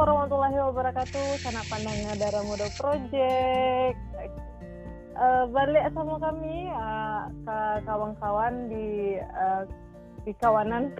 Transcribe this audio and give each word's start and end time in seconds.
warahmatullahi 0.00 0.56
wabarakatuh. 0.56 1.26
Sanak 1.44 1.68
pandangnya 1.68 2.16
Darah 2.16 2.40
Muda 2.48 2.72
Project. 2.80 4.00
Uh, 5.12 5.44
balik 5.52 5.84
sama 5.92 6.16
kami 6.16 6.72
uh, 6.72 7.28
ke 7.44 7.58
kawan-kawan 7.84 8.72
di 8.72 9.20
uh, 9.20 9.68
di 10.24 10.32
kawanan 10.40 10.96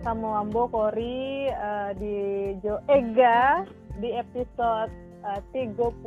sama 0.00 0.40
Ambo 0.40 0.64
Kori 0.72 1.52
uh, 1.52 1.92
di 2.00 2.16
Jo 2.64 2.80
Ega 2.88 3.68
di 4.00 4.16
episode 4.16 4.88
uh, 5.20 5.44
37 5.52 6.00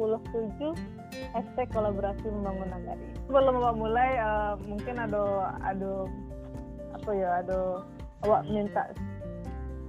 hashtag 1.38 1.70
kolaborasi 1.70 2.26
membangun 2.26 2.74
nagari. 2.74 3.06
Sebelum 3.30 3.62
mulai 3.78 4.18
uh, 4.18 4.58
mungkin 4.66 4.98
ada 4.98 5.54
ada 5.62 6.10
apa 6.98 7.10
ya 7.14 7.46
ada 7.46 7.86
awak 8.26 8.42
minta 8.50 8.90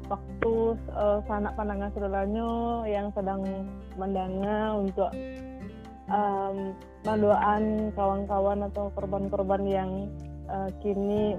waktu 0.08 0.52
uh, 0.92 1.18
sanak 1.24 1.52
pandangan 1.56 1.90
saudaranya 1.96 2.50
yang 2.84 3.06
sedang 3.16 3.40
mendanga 3.96 4.76
untuk 4.76 5.10
um, 6.12 6.76
mendoakan 7.04 7.92
kawan-kawan 7.96 8.64
atau 8.72 8.92
korban-korban 8.96 9.62
yang 9.64 9.90
uh, 10.48 10.68
kini 10.80 11.36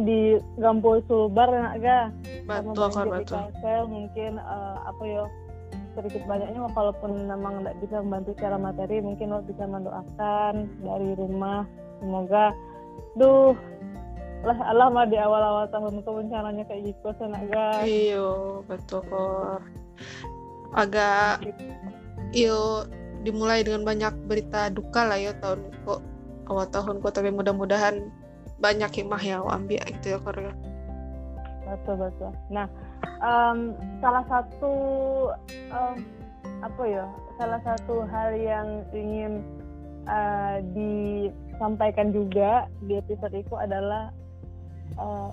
di 0.00 0.40
Gampol 0.56 1.04
Sulbar 1.04 1.52
nak 1.52 1.76
ga? 1.84 2.08
Betul 3.28 3.44
betul. 3.60 3.80
Mungkin 3.90 4.32
uh, 4.40 4.76
apa 4.88 5.02
ya 5.04 5.24
sedikit 5.92 6.24
banyaknya 6.24 6.64
walaupun 6.72 7.28
memang 7.28 7.60
tidak 7.60 7.76
bisa 7.84 7.96
membantu 8.00 8.30
secara 8.40 8.56
materi 8.56 9.04
mungkin 9.04 9.28
lo 9.28 9.44
bisa 9.44 9.64
mendoakan 9.68 10.54
dari 10.80 11.10
rumah. 11.18 11.68
Semoga 12.00 12.56
duh 13.14 13.52
lah 14.42 14.58
Allah 14.66 14.90
mah 14.90 15.06
di 15.06 15.14
awal-awal 15.14 15.70
tahun 15.70 16.02
itu 16.02 16.10
rencananya 16.10 16.64
kayak 16.66 16.82
gitu 16.90 17.08
senaga 17.14 17.86
iyo 17.86 18.60
betul 18.66 19.06
kok 19.06 19.62
agak 20.74 21.46
iyo 22.34 22.82
dimulai 23.22 23.62
dengan 23.62 23.86
banyak 23.86 24.14
berita 24.26 24.66
duka 24.74 25.06
lah 25.06 25.18
ya 25.18 25.30
tahun 25.38 25.62
kok 25.86 26.02
awal 26.50 26.66
tahun 26.74 26.98
kok 26.98 27.14
tapi 27.14 27.30
mudah-mudahan 27.30 28.10
banyak 28.58 28.90
hikmah 28.90 29.22
yang 29.22 29.46
ambil 29.46 29.82
itu 29.86 30.14
ya 30.14 30.18
Korea 30.18 30.54
betul 31.62 31.94
betul. 32.04 32.30
Nah 32.50 32.66
um, 33.22 33.72
salah 34.02 34.24
satu 34.28 34.74
um, 35.72 35.96
apa 36.62 36.82
ya 36.84 37.06
salah 37.38 37.60
satu 37.62 38.06
hal 38.06 38.34
yang 38.36 38.86
ingin 38.94 39.42
uh, 40.06 40.58
disampaikan 40.74 42.10
juga 42.10 42.66
di 42.86 42.98
episode 42.98 43.34
itu 43.34 43.54
adalah 43.54 44.10
uh, 44.98 45.30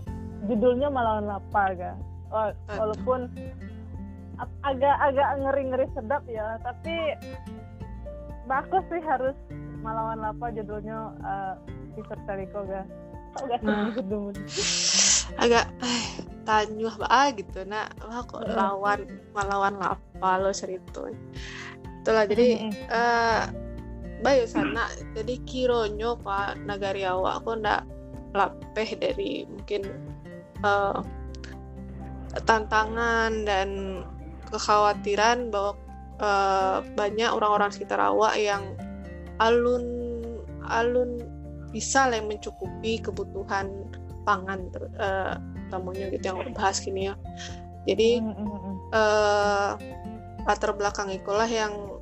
judulnya 0.47 0.87
melawan 0.91 1.27
lapar 1.27 1.75
ga 1.75 1.93
walaupun 2.77 3.27
agak-agak 4.63 5.29
ngeri-ngeri 5.43 5.87
sedap 5.97 6.23
ya 6.29 6.55
tapi 6.63 7.17
bagus 8.47 8.85
sih 8.87 9.01
harus 9.03 9.35
melawan 9.83 10.21
lapar 10.21 10.53
judulnya 10.55 11.11
uh, 11.25 11.53
kok 11.99 12.63
ga 12.67 12.83
agak 13.37 13.61
nah. 13.61 13.93
agak 15.37 15.65
eh, 15.85 16.05
tanyuh 16.43 16.95
bah 16.97 17.29
gitu. 17.37 17.61
Nah 17.69 17.85
wah 18.01 18.25
kok 18.25 18.41
lawan 18.49 19.05
melawan 19.37 19.77
lapar 19.77 20.41
lo 20.41 20.49
cerita. 20.49 21.13
Itulah 22.01 22.25
jadi 22.25 22.73
uh, 22.89 23.43
bayu 24.25 24.43
sana 24.49 24.89
jadi 25.15 25.39
kironyo 25.47 26.19
pak 26.19 26.59
nagari 26.67 27.07
awak 27.07 27.39
aku 27.43 27.55
ndak 27.59 27.87
lapeh 28.33 28.89
dari 28.99 29.45
mungkin 29.49 29.81
uh, 30.61 31.01
tantangan 32.45 33.45
dan 33.45 34.01
kekhawatiran 34.49 35.49
bahwa 35.49 35.73
uh, 36.21 36.85
banyak 36.93 37.29
orang-orang 37.29 37.73
sekitar 37.73 37.97
awak 37.97 38.37
yang 38.37 38.77
alun 39.41 39.85
alun 40.69 41.21
bisa 41.69 42.09
lah 42.09 42.21
mencukupi 42.21 43.01
kebutuhan 43.01 43.69
pangan 44.25 44.69
uh, 44.97 45.37
tamunya 45.69 46.09
gitu 46.09 46.33
yang 46.33 46.41
bahas 46.53 46.81
gini 46.81 47.09
ya. 47.09 47.15
Jadi 47.85 48.21
uh, 48.93 49.77
latar 50.45 50.71
belakang 50.73 51.13
itulah 51.13 51.45
yang 51.45 51.98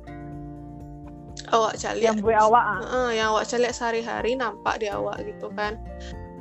awak 1.52 1.78
cari 1.78 2.04
yang 2.04 2.18
gue 2.18 2.34
awak 2.34 2.64
uh, 2.88 3.10
yang 3.14 3.34
awak 3.34 3.46
cari 3.46 3.70
sehari-hari 3.70 4.34
nampak 4.34 4.82
di 4.82 4.90
awak 4.90 5.22
gitu 5.22 5.48
kan. 5.54 5.78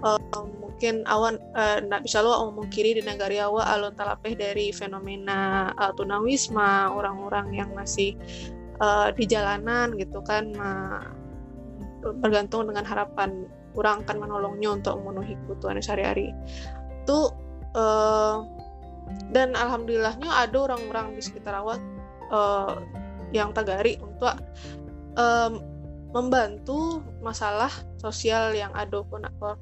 Uh, 0.05 0.21
mungkin 0.61 1.01
awan 1.09 1.41
nak 1.89 2.01
uh, 2.01 2.03
bisa 2.05 2.21
lo 2.21 2.37
ngomong 2.49 2.69
kiri 2.69 2.93
di 2.93 3.01
negara 3.01 3.49
awak 3.49 3.65
alun 3.65 3.93
talapeh 3.97 4.37
dari 4.37 4.69
fenomena 4.69 5.73
uh, 5.73 5.89
tunawisma 5.97 6.93
orang-orang 6.93 7.49
yang 7.57 7.73
masih 7.73 8.13
uh, 8.77 9.09
di 9.09 9.25
jalanan 9.25 9.97
gitu 9.97 10.21
kan 10.21 10.53
uh, 10.61 11.01
bergantung 12.21 12.69
dengan 12.69 12.85
harapan 12.85 13.49
kurang 13.73 14.05
akan 14.05 14.17
menolongnya 14.21 14.73
untuk 14.73 15.01
memenuhi 15.01 15.33
kebutuhan 15.45 15.81
sehari-hari. 15.81 16.33
Itu 17.05 17.33
uh, 17.73 18.45
dan 19.33 19.55
alhamdulillahnya 19.55 20.29
ada 20.29 20.57
orang-orang 20.57 21.15
di 21.17 21.21
sekitar 21.25 21.57
awak 21.57 21.81
uh, 22.29 22.81
yang 23.31 23.51
tagari 23.51 23.99
untuk 23.99 24.33
um, 25.17 25.59
membantu 26.15 27.03
masalah 27.19 27.69
sosial 27.99 28.55
yang 28.55 28.71
ada 28.71 29.03
pun 29.03 29.25
aku 29.25 29.57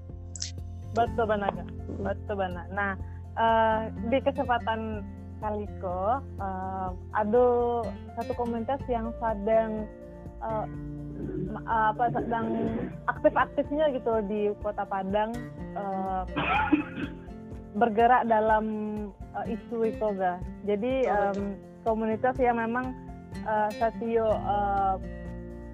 betul 0.93 1.25
benar 1.25 1.51
betul 1.99 2.35
benar 2.37 2.65
nah 2.71 2.91
uh, 3.39 3.89
di 4.11 4.21
kesempatan 4.21 5.01
kali 5.43 5.67
uh, 5.83 6.89
ada 7.11 7.47
satu 8.15 8.31
komunitas 8.39 8.79
yang 8.87 9.11
sedang 9.19 9.89
uh, 10.39 10.67
apa 11.65 12.11
sedang 12.11 12.47
aktif-aktifnya 13.07 13.91
gitu 13.95 14.13
di 14.27 14.51
kota 14.63 14.83
Padang 14.87 15.31
uh, 15.75 16.23
bergerak 17.75 18.27
dalam 18.27 18.65
uh, 19.35 19.45
isu 19.47 19.91
itu 19.91 20.07
ga 20.15 20.39
jadi 20.63 20.93
um, 21.11 21.59
komunitas 21.83 22.35
yang 22.39 22.59
memang 22.59 22.95
uh, 23.43 23.67
Satio 23.75 24.27
uh, 24.27 24.95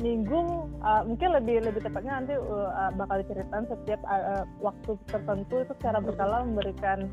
minggu 0.01 0.67
uh, 0.81 1.05
mungkin 1.05 1.29
lebih 1.37 1.63
lebih 1.63 1.81
tepatnya 1.85 2.19
nanti 2.19 2.33
uh, 2.35 2.89
bakal 2.97 3.21
diceritakan 3.21 3.65
setiap 3.69 4.01
uh, 4.09 4.43
waktu 4.59 4.97
tertentu 5.07 5.61
itu 5.61 5.73
secara 5.79 6.01
berkala 6.01 6.43
memberikan 6.43 7.07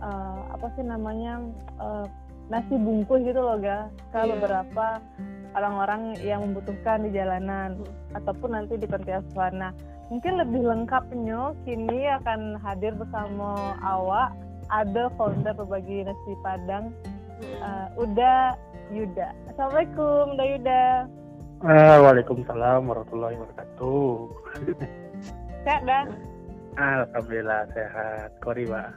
uh, 0.00 0.40
apa 0.54 0.70
sih 0.78 0.86
namanya 0.86 1.42
uh, 1.82 2.06
nasi 2.48 2.74
bungkus 2.78 3.20
gitu 3.26 3.42
loh 3.42 3.60
ga 3.60 3.92
ke 4.14 4.18
yeah. 4.24 4.30
beberapa 4.32 4.86
orang-orang 5.56 6.16
yang 6.22 6.44
membutuhkan 6.44 7.04
di 7.04 7.10
jalanan 7.12 7.80
ataupun 8.12 8.52
nanti 8.52 8.76
di 8.76 8.84
panti 8.84 9.10
asuhan. 9.16 9.58
Nah, 9.58 9.72
mungkin 10.12 10.36
lebih 10.40 10.62
lengkapnya 10.64 11.56
kini 11.64 12.08
akan 12.20 12.60
hadir 12.60 12.92
bersama 12.96 13.76
awak 13.80 14.32
ada 14.68 15.08
founder 15.16 15.56
berbagi 15.56 16.04
nasi 16.04 16.32
padang 16.44 16.92
uh, 17.64 17.88
Uda 17.96 18.56
Yuda. 18.92 19.32
Assalamualaikum 19.52 20.36
Uda 20.36 20.44
Yuda. 20.44 20.84
Uh, 21.58 21.98
Waalaikumsalam 22.06 22.86
warahmatullahi 22.86 23.34
wabarakatuh. 23.34 24.10
Sehat 25.66 25.82
dah? 25.82 26.06
Alhamdulillah 26.78 27.66
sehat. 27.74 28.30
Kori, 28.38 28.62
Pak. 28.62 28.94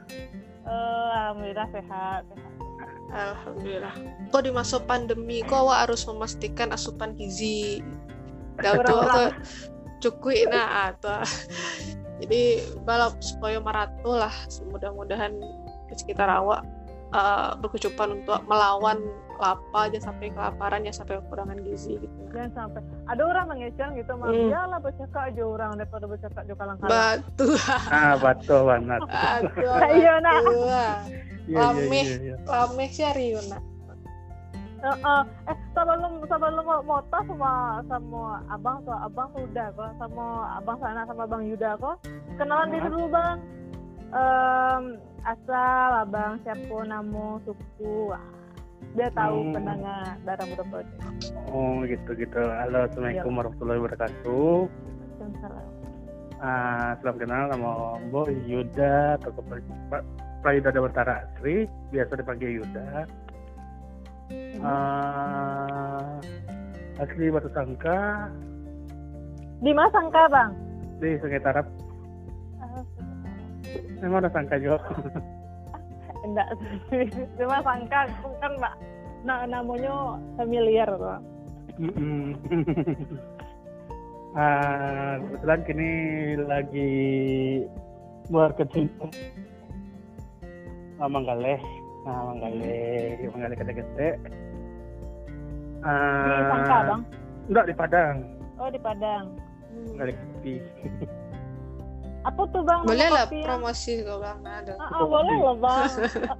Uh, 0.62 1.10
Alhamdulillah 1.10 1.66
sehat. 1.74 2.22
sehat. 2.30 2.52
Alhamdulillah. 3.10 3.94
Kok 4.30 4.42
di 4.46 4.50
masa 4.54 4.78
pandemi 4.78 5.42
kok 5.42 5.58
awak 5.58 5.90
harus 5.90 6.06
memastikan 6.06 6.70
asupan 6.70 7.18
gizi. 7.18 7.82
Gak 8.62 8.86
tuh 8.86 9.34
cukup 10.02 10.34
nah 10.50 10.90
atau 10.90 11.22
jadi 12.22 12.62
balap 12.82 13.18
supaya 13.22 13.62
meratu 13.62 14.18
lah 14.18 14.34
mudah-mudahan 14.70 15.34
di 15.90 15.94
sekitar 15.94 16.26
awak 16.26 16.66
uh, 17.14 17.54
berkecupan 17.58 18.22
untuk 18.22 18.42
melawan 18.50 18.98
lapa 19.42 19.90
aja 19.90 19.98
sampai 19.98 20.30
kelaparan 20.30 20.86
ya 20.86 20.94
sampai 20.94 21.18
kekurangan 21.18 21.58
gizi 21.66 21.98
gitu. 21.98 22.14
Jangan 22.30 22.50
sampai. 22.54 22.80
Ada 23.10 23.22
orang 23.26 23.46
mengecen 23.50 23.90
gitu 23.98 24.12
mah 24.14 24.30
hmm. 24.30 24.54
ya 24.54 24.60
lah 24.70 24.78
bercakap 24.78 25.22
aja 25.34 25.42
orang 25.42 25.70
daripada 25.74 26.06
bercakap 26.06 26.42
juga 26.46 26.58
kalang 26.62 26.78
kalang 26.78 26.94
batu 26.94 27.48
ah 27.90 28.14
batu 28.22 28.56
banget. 28.62 29.00
Batu 29.02 29.66
iya 29.98 30.14
nak. 30.22 30.38
lameh 31.50 32.06
lameh 32.46 32.88
sih 32.94 33.02
hari 33.02 33.34
nak? 33.50 33.62
Uh, 34.82 34.98
uh, 35.06 35.22
eh 35.46 35.54
sebelum 35.78 36.26
sebelum 36.26 36.66
mau 36.66 36.82
moto 36.82 37.18
sama 37.22 37.78
sama 37.86 38.42
abang 38.50 38.82
tuh 38.82 38.98
abang 38.98 39.30
sudah 39.34 39.66
kok. 39.74 39.90
Sama 39.98 40.26
abang 40.58 40.78
sana 40.78 41.02
sama 41.06 41.26
bang 41.26 41.42
Yuda 41.50 41.78
kok. 41.82 41.98
Kenalan 42.38 42.70
diri 42.70 42.86
dulu 42.90 43.06
bang. 43.10 43.38
Um, 44.12 44.98
asal 45.22 45.90
abang 46.02 46.42
siapa 46.42 46.76
nama 46.82 47.38
suku 47.46 48.10
dia 48.92 49.08
tahu 49.16 49.36
hmm. 49.40 49.52
pendengar 49.56 50.04
darah 50.26 50.46
muda 50.46 50.64
project 50.68 51.00
oh 51.48 51.80
gitu 51.88 52.10
gitu 52.18 52.40
halo 52.42 52.78
assalamualaikum 52.86 53.32
warahmatullahi 53.38 53.80
wabarakatuh. 53.80 54.56
Waalaikumsalam. 54.68 55.66
Uh, 56.42 56.90
salam 56.98 57.16
kenal 57.22 57.44
nama 57.54 57.70
Bo 58.10 58.26
Yuda 58.26 59.14
atau 59.22 59.30
Prayuda 60.42 60.74
Dewantara 60.74 61.22
Asri. 61.22 61.70
Biasa 61.94 62.18
dipanggil 62.18 62.58
Yuda. 62.58 63.06
Ah, 64.58 66.18
asli 66.98 67.30
Batu 67.30 67.46
Sangka. 67.54 68.26
Di 69.62 69.70
mana 69.70 69.90
Sangka, 69.94 70.26
Bang? 70.26 70.50
di 71.02 71.18
Sungai 71.18 71.42
Tarap. 71.42 71.66
Ah, 72.62 72.82
Memang 73.98 74.22
ada 74.22 74.30
Sangka 74.30 74.54
juga. 74.62 74.78
Enggak. 76.22 76.48
Cuma 77.38 77.58
Sangka 77.62 78.00
kan, 78.38 78.52
Mbak. 78.58 78.74
Nah, 79.22 79.46
namanya 79.46 80.18
familiar, 80.38 80.90
Bang. 80.98 81.22
Mm-mm. 81.78 82.36
Ah, 84.32 85.20
kebetulan 85.20 85.60
kini 85.68 85.90
lagi 86.48 86.92
marketing 88.32 88.88
ah, 90.96 91.04
Manggale. 91.04 91.60
Nah, 92.08 92.32
Manggale, 92.32 92.80
Manggale. 93.28 93.56
Di 93.60 94.08
Ah, 95.84 96.48
Sangka, 96.48 96.76
Bang. 96.88 97.02
Enggak 97.52 97.64
di 97.68 97.74
Padang, 97.76 98.16
Oh, 98.56 98.72
di 98.72 98.80
Padang. 98.80 99.36
Manggale 99.92 100.16
Kopi. 100.16 100.54
Apa 102.22 102.42
tuh, 102.54 102.62
Bang? 102.62 102.86
Boleh 102.86 103.08
lah 103.10 103.26
kopinya? 103.26 103.44
promosi 103.50 103.92
kalau 104.06 104.20
bang 104.22 104.38
ada. 104.46 104.72
Ah, 104.78 104.94
ah, 104.94 105.06
boleh 105.10 105.36
loh, 105.42 105.56
Bang. 105.58 105.90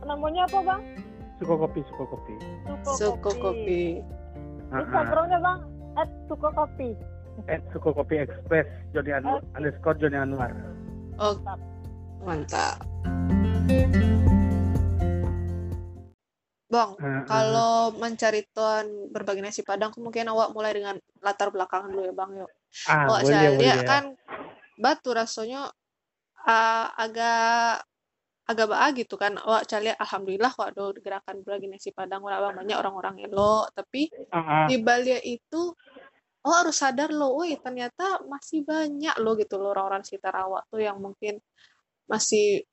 Namanya 0.06 0.42
apa, 0.46 0.58
Bang? 0.62 0.80
Suko 1.42 1.54
kopi, 1.58 1.80
suko 1.90 2.04
kopi. 2.06 2.34
Suko, 2.94 3.30
kopi. 3.34 3.82
Ah, 4.70 4.78
ah. 4.78 4.80
Instagramnya, 4.86 5.38
Bang? 5.42 5.58
At 5.92 6.08
Suko 6.24 6.48
Kopi. 6.54 6.96
Eh, 7.48 7.58
suko 7.72 7.92
kopi 7.92 8.20
express, 8.20 8.64
Joni 8.92 9.12
Anwar, 9.12 9.40
underscore 9.56 9.96
Joni 9.98 10.16
Anwar. 10.16 10.52
Oh, 11.18 11.36
mantap. 12.22 12.80
Bang, 16.72 16.96
ah. 17.04 17.24
kalau 17.28 17.92
mencari 17.92 18.48
tuan 18.56 19.12
berbagi 19.12 19.44
nasi 19.44 19.60
padang, 19.60 19.92
kemungkinan 19.92 20.32
awak 20.32 20.56
mulai 20.56 20.72
dengan 20.72 20.96
latar 21.20 21.52
belakang 21.52 21.92
dulu 21.92 22.08
ya 22.08 22.14
bang 22.16 22.30
yuk. 22.40 22.50
ah, 22.88 23.04
Awak 23.12 23.20
boleh, 23.20 23.28
saya 23.28 23.48
boleh. 23.52 23.60
lihat 23.60 23.80
kan 23.84 24.04
batu 24.82 25.14
rasanya 25.14 25.70
ah, 26.42 26.90
agak 26.98 27.86
agak 28.42 28.66
baa 28.66 28.88
gitu 28.92 29.14
kan. 29.14 29.38
Awak 29.38 29.70
saya 29.70 29.80
lihat 29.92 29.98
alhamdulillah 30.02 30.50
kok 30.50 30.68
ada 30.74 30.84
gerakan 30.98 31.36
berbagi 31.46 31.70
nasi 31.70 31.94
padang 31.94 32.26
orang 32.26 32.58
banyak 32.58 32.74
orang-orang 32.74 33.16
elok, 33.30 33.70
tapi 33.72 34.10
ah. 34.34 34.66
di 34.66 34.82
balik 34.82 35.22
itu 35.22 35.62
oh 36.42 36.54
harus 36.58 36.74
sadar 36.74 37.14
loh, 37.14 37.38
woi 37.38 37.54
ternyata 37.62 38.18
masih 38.26 38.66
banyak 38.66 39.14
loh 39.22 39.38
gitu 39.38 39.62
loh 39.62 39.70
orang-orang 39.70 40.02
sekitar 40.02 40.34
awak 40.34 40.66
tuh 40.66 40.82
yang 40.82 40.98
mungkin 40.98 41.38
masih 42.10 42.66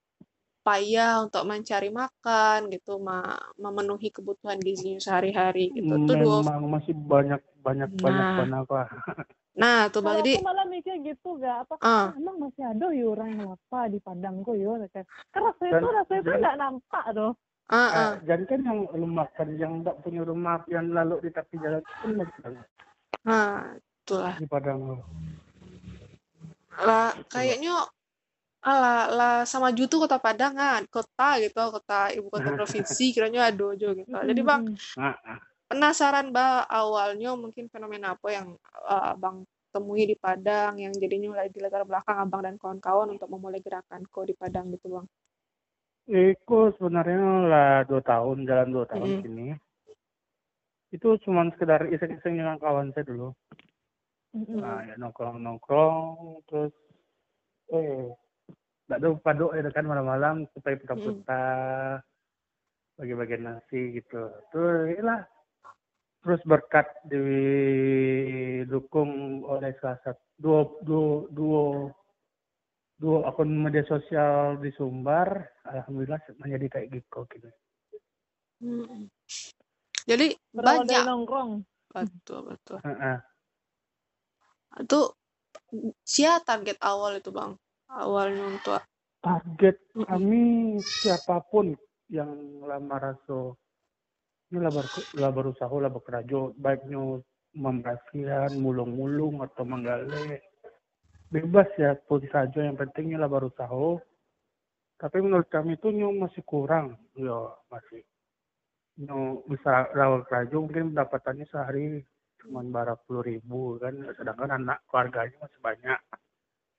payah 0.66 1.24
untuk 1.24 1.46
mencari 1.46 1.94
makan 1.94 2.68
gitu, 2.74 2.98
ma- 3.00 3.40
memenuhi 3.56 4.10
kebutuhan 4.12 4.60
gizinya 4.60 5.00
sehari-hari 5.00 5.72
gitu. 5.72 5.96
Tuh 6.04 6.18
dua. 6.18 6.42
Memang 6.44 6.66
masih 6.68 6.94
banyak 6.98 7.42
banyak 7.64 7.90
banyak 7.94 8.26
Nah. 8.26 8.38
banyak 8.44 8.66
lah. 8.68 8.88
Nah, 9.60 9.92
tuh 9.92 10.00
Bang 10.00 10.24
jadi 10.24 10.40
aku 10.40 10.48
malah 10.48 10.66
mikir 10.66 10.96
gitu 11.04 11.36
gak 11.36 11.68
apa 11.68 11.76
ah, 11.84 12.08
emang 12.16 12.40
masih 12.40 12.64
ada 12.64 12.88
ya 12.90 13.06
orang 13.06 13.30
yang 13.36 13.52
lapar 13.52 13.92
di 13.92 14.00
Padang 14.00 14.40
kok 14.40 14.56
yo 14.56 14.80
kayak 14.88 15.04
karena 15.30 15.52
saya 15.60 15.72
Dan- 15.76 15.84
tuh 15.84 15.92
rasanya 15.92 16.22
tuh 16.22 16.32
dan- 16.32 16.42
nggak 16.42 16.58
nampak 16.58 17.06
tuh 17.12 17.32
ah, 17.68 17.76
ah. 17.76 17.92
Ah, 17.94 18.12
jadi 18.24 18.44
kan 18.48 18.60
yang 18.64 18.80
lu 18.96 19.08
makan 19.08 19.48
yang 19.54 19.74
tidak 19.80 19.96
punya 20.00 20.22
rumah 20.24 20.64
yang 20.66 20.88
lalu 20.90 21.16
di 21.22 21.30
tepi 21.30 21.56
jalan 21.60 21.80
itu 21.80 21.94
kan 21.94 22.12
masih 22.16 22.40
banyak 22.40 22.68
Nah, 23.20 23.76
itulah. 23.76 24.36
di 24.40 24.48
Padang. 24.48 24.80
Lah, 26.80 27.12
kayaknya 27.28 27.76
ala 28.60 29.12
lah 29.12 29.36
sama 29.44 29.76
Jutu 29.76 30.00
kota 30.00 30.16
Padang 30.16 30.56
kan, 30.56 30.88
kota 30.88 31.36
gitu, 31.38 31.60
kota 31.60 32.08
ibu 32.16 32.32
kota 32.32 32.48
provinsi 32.58 33.12
kiranya 33.12 33.52
ada 33.52 33.66
aja 33.76 33.92
gitu. 33.92 34.08
Jadi 34.08 34.42
Bang, 34.42 34.72
Ah, 34.96 35.20
ah. 35.20 35.40
Penasaran 35.70 36.34
Mbak 36.34 36.66
awalnya 36.66 37.38
mungkin 37.38 37.70
fenomena 37.70 38.18
apa 38.18 38.28
yang 38.34 38.58
uh, 38.90 39.14
Abang 39.14 39.46
temui 39.70 40.10
di 40.10 40.18
Padang 40.18 40.82
yang 40.82 40.90
jadinya 40.98 41.30
mulai 41.30 41.54
di 41.54 41.62
latar 41.62 41.86
belakang 41.86 42.18
Abang 42.18 42.42
dan 42.42 42.58
kawan-kawan 42.58 43.14
untuk 43.14 43.30
memulai 43.30 43.62
gerakan 43.62 44.02
ko 44.10 44.26
di 44.26 44.34
Padang 44.34 44.74
gitu 44.74 44.98
Bang. 44.98 45.08
Iku 46.10 46.74
sebenarnya 46.74 47.22
lah 47.46 47.74
dua 47.86 48.02
tahun 48.02 48.50
jalan 48.50 48.70
dua 48.74 48.86
tahun 48.90 49.22
Mm-mm. 49.22 49.22
sini. 49.22 49.48
Itu 50.90 51.22
cuma 51.22 51.46
sekedar 51.54 51.86
iseng-iseng 51.86 52.34
dengan 52.34 52.58
kawan 52.58 52.90
saya 52.98 53.06
dulu. 53.06 53.30
Mm-mm. 54.34 54.58
Nah, 54.58 54.90
ya 54.90 54.98
nongkrong-nongkrong 54.98 56.42
terus 56.50 56.74
eh 57.70 58.10
nggak 58.90 59.06
ada 59.06 59.10
paduk 59.22 59.54
ya 59.54 59.70
kan 59.70 59.86
malam-malam 59.86 60.50
supaya 60.50 60.82
putar-putar 60.82 62.02
bagi-bagi 62.98 63.38
nasi 63.38 64.02
gitu. 64.02 64.34
Terus 64.50 64.98
lah 65.06 65.22
terus 66.20 66.42
berkat 66.44 66.88
didukung 67.08 67.44
oleh 69.48 69.72
salah 69.80 70.00
satu 70.04 70.20
dua 70.40 70.68
dua 70.84 71.28
dua 71.32 71.64
dua 73.00 73.32
akun 73.32 73.48
media 73.48 73.88
sosial 73.88 74.60
di 74.60 74.72
Sumbar, 74.76 75.48
alhamdulillah 75.64 76.20
menjadi 76.44 76.68
kayak 76.68 77.00
gitu 77.00 77.24
gitu. 77.32 77.48
Mm-mm. 78.60 79.08
Jadi 80.04 80.36
berawal 80.52 80.84
banyak 80.84 81.04
nongkrong 81.08 81.64
betul 81.96 82.40
betul. 82.52 82.78
Heeh. 82.84 83.18
Itu 84.84 85.16
sia 86.04 86.44
target 86.44 86.78
awal 86.84 87.24
itu 87.24 87.32
Bang. 87.32 87.56
Awalnya 87.90 88.46
untuk 88.46 88.84
Target 89.20 89.76
kami 90.08 90.80
siapa 90.80 91.44
pun 91.52 91.76
yang 92.08 92.64
lamar 92.64 93.12
raso 93.12 93.60
ini 94.50 94.58
lah, 94.62 94.74
ber, 94.74 94.86
lah 95.22 95.32
berusaha 95.32 95.76
lah 95.78 95.92
bekerja 95.94 96.54
baiknya 96.58 97.22
memberasihan 97.54 98.50
mulung-mulung 98.58 99.42
atau 99.46 99.66
menggale. 99.66 100.42
Bebas 101.30 101.70
ya 101.78 101.94
pun 101.94 102.26
saja 102.34 102.66
yang 102.66 102.74
pentingnya 102.74 103.22
lah 103.22 103.30
berusaha 103.30 104.02
tapi 105.00 105.24
menurut 105.24 105.48
kami 105.48 105.80
itu 105.80 105.96
nyo 105.96 106.12
masih 106.12 106.44
kurang. 106.44 107.00
Ya 107.16 107.56
masih. 107.72 108.04
Nyo 109.00 109.48
bisa 109.48 109.88
rawat 109.96 110.28
kerja 110.28 110.60
mungkin 110.60 110.92
pendapatannya 110.92 111.48
sehari 111.48 112.04
cuma 112.44 112.60
berapa 112.68 113.00
puluh 113.08 113.24
ribu 113.24 113.80
kan. 113.80 113.96
Sedangkan 114.20 114.60
anak 114.60 114.84
keluarganya 114.92 115.40
masih 115.40 115.60
banyak. 115.64 116.00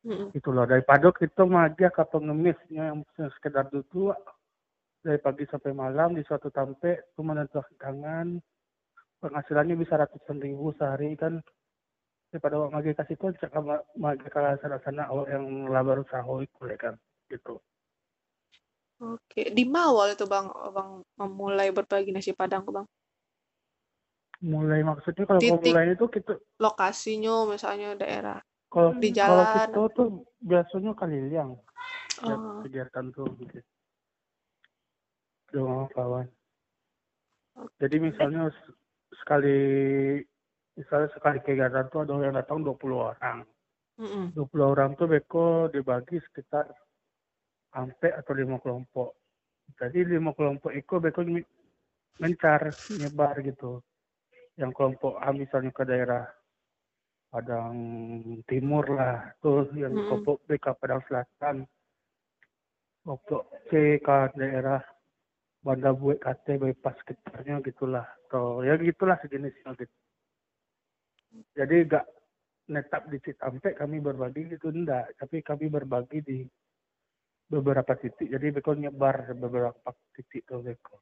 Mm-mm. 0.01 0.33
itu 0.33 0.49
loh. 0.49 0.65
Daripada 0.65 1.13
kita 1.13 1.45
magia 1.45 1.93
ke 1.93 2.01
pengemisnya 2.09 2.89
yang 2.89 3.05
sekedar 3.37 3.69
duduk 3.69 4.17
dari 5.01 5.17
pagi 5.17 5.49
sampai 5.49 5.73
malam 5.73 6.13
di 6.13 6.23
suatu 6.25 6.53
tempat 6.53 7.17
cuma 7.17 7.33
menentukan 7.33 7.73
tangan 7.81 8.27
penghasilannya 9.21 9.77
bisa 9.77 9.97
ratusan 9.97 10.41
ribu 10.41 10.73
sehari 10.77 11.17
kan 11.17 11.41
daripada 12.31 12.61
awak 12.61 12.71
magi 12.79 12.93
kasih 12.95 13.17
tuh 13.17 13.33
cak 13.41 13.53
magi 13.97 14.23
ke 14.23 14.41
sana 14.61 14.77
sana 14.85 15.03
awak 15.09 15.33
yang 15.33 15.67
labar 15.73 16.05
usaha 16.05 16.29
itu 16.41 16.61
ya 16.69 16.77
kan 16.79 16.95
gitu 17.33 17.59
Oke, 19.01 19.49
di 19.57 19.65
Mawal 19.65 20.13
itu 20.13 20.29
Bang, 20.29 20.53
Bang 20.53 21.01
memulai 21.17 21.73
berbagi 21.73 22.13
nasi 22.13 22.37
Padang 22.37 22.69
Bang. 22.69 22.85
mulai 24.45 24.81
maksudnya 24.85 25.25
kalau 25.25 25.41
Titik. 25.41 25.73
mulai 25.73 25.93
itu 25.97 26.05
kita 26.09 26.37
Lokasinya 26.61 27.49
misalnya 27.49 27.97
daerah. 27.97 28.41
kalau 28.69 28.93
Di 28.97 29.09
kalau 29.13 29.45
jalan. 29.45 29.69
kita 29.69 29.81
tuh 29.97 30.09
biasanya 30.45 30.93
kaliliang 30.97 31.57
ya, 32.21 32.37
Oh, 32.37 32.61
kegiatan 32.65 33.09
tuh 33.13 33.29
gitu 33.41 33.61
dengan 35.53 35.87
kawan. 35.93 36.27
Jadi 37.77 37.97
misalnya 38.01 38.49
sekali 39.21 39.59
misalnya 40.79 41.09
sekali 41.13 41.39
kegiatan 41.45 41.91
tuh 41.93 42.07
ada 42.07 42.15
yang 42.17 42.37
datang 42.37 42.65
20 42.65 42.79
orang. 42.97 43.45
Mm-mm. 44.01 44.33
20 44.33 44.49
orang 44.65 44.91
tuh 44.97 45.11
beko 45.11 45.69
dibagi 45.69 46.17
sekitar 46.25 46.73
sampai 47.69 48.17
atau 48.17 48.33
lima 48.33 48.57
kelompok. 48.63 49.13
Jadi 49.77 50.17
lima 50.17 50.33
kelompok 50.33 50.73
itu 50.73 50.95
beko 50.97 51.21
mencar 52.17 52.73
nyebar 52.97 53.35
gitu. 53.45 53.85
Yang 54.57 54.73
kelompok 54.77 55.21
A 55.21 55.29
misalnya 55.37 55.71
ke 55.73 55.85
daerah 55.85 56.25
Padang 57.31 57.79
Timur 58.49 58.83
lah 58.91 59.31
terus 59.39 59.71
yang 59.77 59.95
kelompok 59.95 60.43
B 60.49 60.57
ke 60.57 60.73
Padang 60.75 61.05
Selatan. 61.07 61.69
Kelompok 63.05 63.43
C 63.69 64.01
ke 64.01 64.19
daerah 64.35 64.81
Banda 65.61 65.93
Bue 65.93 66.17
KT 66.17 66.57
bypass 66.57 66.97
sekitarnya 67.05 67.61
gitulah. 67.61 68.07
Atau 68.29 68.65
ya 68.65 68.81
gitulah 68.81 69.21
sejenisnya 69.21 69.77
gitu. 69.77 69.97
Jadi 71.55 71.77
gak 71.87 72.07
netap 72.71 73.11
di 73.11 73.19
Cikampek 73.19 73.75
kami 73.79 73.99
berbagi 73.99 74.47
gitu 74.47 74.71
enggak 74.71 75.11
tapi 75.19 75.43
kami 75.43 75.67
berbagi 75.67 76.23
di 76.23 76.39
beberapa 77.51 77.99
titik. 77.99 78.31
Jadi 78.31 78.47
beko 78.55 78.79
nyebar 78.79 79.35
beberapa 79.35 79.91
titik 80.15 80.47
tuh 80.47 80.63
beko. 80.63 80.97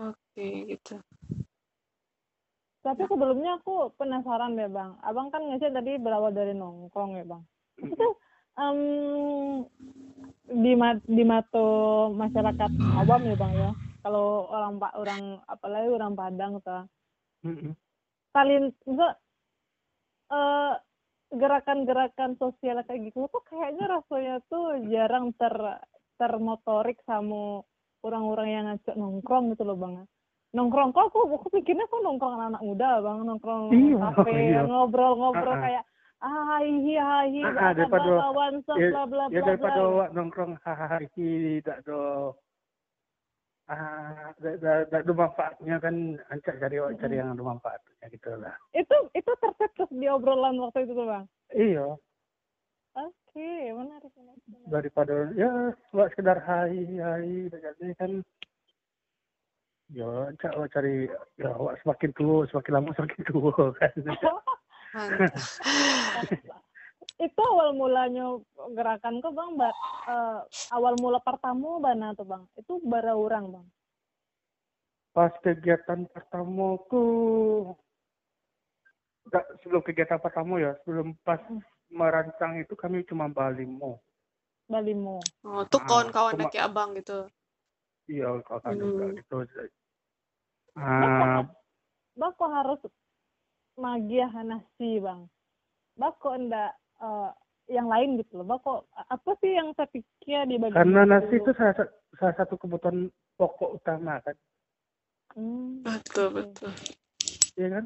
Oke, 0.00 0.64
gitu. 0.64 0.96
tapi 2.80 3.04
sebelumnya 3.04 3.60
aku 3.60 3.92
penasaran 4.00 4.56
deh 4.56 4.72
bang. 4.72 4.96
Abang 5.04 5.28
kan 5.28 5.44
ngasih 5.44 5.68
tadi 5.68 6.00
berawal 6.00 6.32
dari 6.32 6.56
nongkrong 6.56 7.20
ya 7.20 7.24
bang? 7.28 7.42
Itu 7.84 8.16
em, 8.56 8.80
di 10.60 10.72
ma- 10.74 11.00
di 11.02 11.24
mata 11.24 11.66
masyarakat 12.12 12.70
awam 12.94 13.20
ya 13.24 13.36
bang 13.36 13.52
ya. 13.54 13.70
Kalau 14.00 14.48
orang 14.48 14.76
pak 14.76 14.92
orang 14.96 15.22
apalagi 15.44 15.88
orang 15.88 16.12
Padang 16.14 16.52
tuh 16.60 16.84
kalian 18.30 18.70
enggak 18.86 19.14
eh 20.30 20.74
gerakan-gerakan 21.30 22.34
sosial 22.36 22.82
kayak 22.82 23.10
gitu 23.10 23.26
tuh 23.30 23.42
kayaknya 23.46 23.86
rasanya 23.86 24.36
tuh 24.46 24.78
jarang 24.86 25.30
ter 25.38 25.54
termotorik 26.18 26.98
sama 27.02 27.62
orang-orang 28.02 28.48
yang 28.50 28.64
ngajak 28.66 28.94
nongkrong 28.94 29.54
gitu 29.54 29.62
loh 29.62 29.78
bang 29.78 30.06
nongkrong 30.50 30.90
kok 30.90 31.10
aku 31.10 31.30
aku 31.30 31.48
pikirnya 31.54 31.86
kok 31.86 32.02
nongkrong 32.02 32.34
anak-anak 32.34 32.62
muda 32.62 32.90
bang 32.98 33.18
nongkrong 33.22 33.64
Iya, 33.70 33.98
kafe 34.10 34.32
iya. 34.34 34.60
ngobrol-ngobrol 34.66 35.54
Ah, 35.54 35.58
ah. 35.58 35.62
kayak 35.62 35.84
ah 36.20 36.42
hai 36.60 36.68
hi 36.68 36.94
hai 36.96 37.26
hi 37.32 37.42
Ah, 37.48 37.72
daripada- 37.72 38.20
ya, 38.76 38.88
bla 38.92 39.02
bla 39.08 39.24
ya 39.32 39.40
daripada 39.40 39.80
awak 39.80 40.08
nongkrong 40.12 40.52
hahaha 40.60 41.00
iki 41.00 41.60
tak 41.64 41.80
ada. 41.82 42.32
Ah 43.70 44.34
tak 44.36 44.90
ada 44.92 45.12
manfaatnya 45.14 45.78
kan 45.78 46.18
ancak 46.28 46.58
cari 46.58 46.76
awak 46.82 46.98
cari 46.98 47.22
yang 47.22 47.32
ada 47.32 47.42
manfaatnya 47.42 48.06
gitu 48.10 48.34
lah 48.34 48.54
itu 48.74 48.96
itu 49.14 49.32
tercetus 49.38 49.90
di 49.94 50.06
obrolan 50.10 50.58
waktu 50.58 50.84
itu 50.84 50.92
tuh 50.92 51.06
bang? 51.06 51.24
Iya. 51.54 51.86
Oke 52.98 53.50
menarik 53.70 54.10
menarik, 54.18 54.42
menarik. 54.50 54.66
daripada 54.66 55.16
ya 55.38 55.50
awak 55.94 56.10
sekedar 56.10 56.42
hai 56.42 56.74
hai 56.98 57.46
jadi 57.46 57.86
kan. 57.94 58.12
Ya 59.90 60.06
ancak 60.34 60.50
awak 60.58 60.70
cari 60.74 61.06
ya 61.38 61.54
awak 61.54 61.78
semakin 61.86 62.10
tua 62.18 62.46
semakin 62.50 62.72
lama 62.74 62.90
semakin 62.98 63.22
tua 63.22 63.54
kan. 63.78 63.94
itu 67.20 67.40
awal 67.40 67.76
mulanya 67.76 68.40
gerakan 68.72 69.20
kok 69.20 69.32
bang? 69.32 69.50
Ba- 69.54 69.76
eh, 70.08 70.38
awal 70.72 70.94
mula 70.98 71.20
pertama 71.20 71.78
bana 71.78 72.16
tuh 72.16 72.26
bang? 72.26 72.42
Itu 72.56 72.80
bara 72.82 73.12
orang 73.14 73.52
bang? 73.52 73.66
Pas 75.10 75.32
kegiatan 75.42 76.06
pertama 76.10 76.78
tuh 76.86 77.74
enggak 79.26 79.44
sebelum 79.62 79.82
kegiatan 79.84 80.18
pertama 80.18 80.58
ya 80.58 80.72
sebelum 80.82 81.14
pas 81.22 81.38
merancang 81.90 82.58
itu 82.58 82.74
kami 82.74 83.02
cuma 83.04 83.26
balimo. 83.26 83.98
Balimo. 84.70 85.18
Oh, 85.42 85.66
tuh 85.66 85.82
Ah, 85.82 85.86
kawan-kawan 85.86 86.34
cuma- 86.38 86.50
kayak 86.50 86.66
abang 86.70 86.94
gitu. 86.94 87.26
iya 88.10 88.26
kan 88.42 88.74
juga 88.74 89.06
Hmm. 89.06 89.14
gitu. 89.18 89.36
Ah. 90.74 91.46
bang 92.10 92.32
kok 92.34 92.50
harus 92.50 92.80
magiah 93.76 94.30
nasi 94.42 94.98
bang 94.98 95.26
kok 95.98 96.34
enggak 96.34 96.72
eh, 97.02 97.30
yang 97.70 97.86
lain 97.86 98.18
gitu 98.18 98.40
loh 98.40 98.46
bang 98.48 98.60
kok 98.64 98.80
apa 98.96 99.30
sih 99.38 99.52
yang 99.54 99.70
terpikir 99.78 100.48
di 100.48 100.56
bagian 100.58 100.74
karena 100.74 101.02
nasi 101.06 101.34
itu 101.38 101.50
salah, 101.54 101.74
sa- 101.76 101.92
salah 102.18 102.34
satu 102.40 102.54
kebutuhan 102.58 103.08
pokok 103.38 103.78
utama 103.78 104.18
kan 104.24 104.36
hmm. 105.36 105.84
Betul, 105.86 106.26
betul. 106.34 106.72
iya 107.56 107.68
kan 107.78 107.84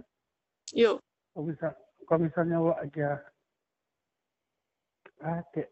Yuk. 0.75 0.97
kalau 1.35 1.45
misal 1.47 1.73
kalau 2.09 2.21
misalnya 2.25 2.57
wak 2.61 2.79
aja 2.85 3.09
ah 5.25 5.41
kayak 5.55 5.71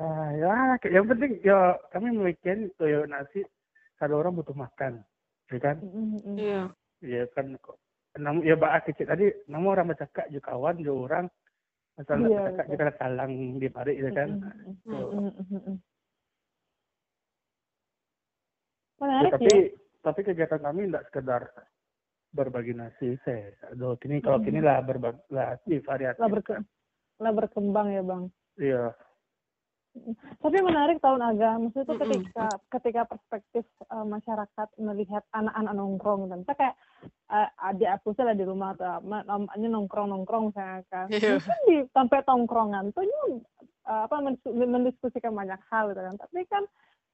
ah 0.00 0.28
ya 0.34 0.52
kayak 0.80 0.92
yang 0.96 1.06
penting 1.06 1.32
ya 1.44 1.76
kami 1.92 2.14
memikirkan 2.14 2.68
itu 2.72 2.84
ya 2.88 3.00
nasi 3.06 3.40
satu 4.00 4.18
orang 4.18 4.34
butuh 4.36 4.56
makan 4.56 5.02
ya 5.52 5.58
kan 5.60 5.76
Mm, 5.80 5.92
mm, 5.92 6.20
mm. 6.24 6.36
Iya. 6.40 6.62
ya 7.04 7.22
kan 7.36 7.54
kok 7.60 7.78
namun 8.14 8.46
ya 8.46 8.54
bak 8.54 8.86
kecil 8.86 9.10
tadi 9.10 9.26
namun 9.50 9.74
orang 9.74 9.90
bercakap 9.90 10.26
juga 10.30 10.54
kawan 10.54 10.78
juga 10.78 10.94
orang. 10.94 11.26
Masalah 11.94 12.26
Iya, 12.26 12.42
bercakap 12.42 12.66
juga 12.70 12.92
talang 12.98 13.32
di 13.62 13.68
balik 13.70 13.96
ya 14.02 14.10
kan. 14.10 14.28
Mm, 14.34 14.42
mm, 14.42 14.74
mm, 14.74 14.90
Tuh. 14.90 15.08
mm, 15.14 15.32
mm, 15.34 15.60
mm. 15.62 15.76
Ya, 19.04 19.30
tapi 19.30 19.50
ya? 19.50 19.60
tapi 20.00 20.20
kegiatan 20.24 20.60
kami 20.62 20.88
tidak 20.88 21.04
sekedar 21.10 21.42
berbagi 22.34 22.74
nasi 22.74 23.14
saya 23.22 23.54
aduh 23.70 23.94
kini 23.94 24.18
kalau 24.18 24.42
kini 24.42 24.58
lah 24.58 24.82
berbagi 24.82 25.22
lah 25.30 25.54
variatif 25.62 26.18
lah, 26.18 26.30
berke- 26.30 26.66
lah 27.22 27.32
berkembang 27.34 27.94
ya 27.94 28.02
bang. 28.02 28.22
Iya 28.58 28.84
Tapi 30.42 30.58
menarik 30.58 30.98
tahun 30.98 31.22
agak, 31.22 31.54
maksudnya 31.56 31.86
itu 31.86 31.94
Mm-mm. 31.94 32.02
ketika 32.02 32.46
ketika 32.68 33.02
perspektif 33.06 33.64
eh, 33.86 34.02
masyarakat 34.04 34.68
melihat 34.76 35.22
anak-anak 35.30 35.72
nongkrong 35.72 36.26
dan 36.26 36.42
misalnya 36.42 36.58
kayak 36.58 36.76
eh, 37.30 37.48
adik 37.62 37.90
aku 37.94 38.10
lah 38.18 38.34
di 38.34 38.42
rumah 38.42 38.74
tuh 38.74 38.98
ma- 39.06 39.22
namanya 39.22 39.68
nongkrong 39.70 40.10
nongkrong 40.10 40.50
saya 40.50 40.82
kan, 40.90 41.06
Iya. 41.08 41.38
mungkin 41.38 41.58
di 41.64 41.76
sampai 41.90 42.26
tongkrongan 42.26 42.90
tuh 42.90 43.06
eh, 43.06 44.00
apa 44.02 44.16
mendis- 44.18 44.50
mendiskusikan 44.50 45.30
banyak 45.30 45.62
hal 45.70 45.94
gitu 45.94 46.02
kan, 46.02 46.16
tapi 46.18 46.42
kan 46.50 46.64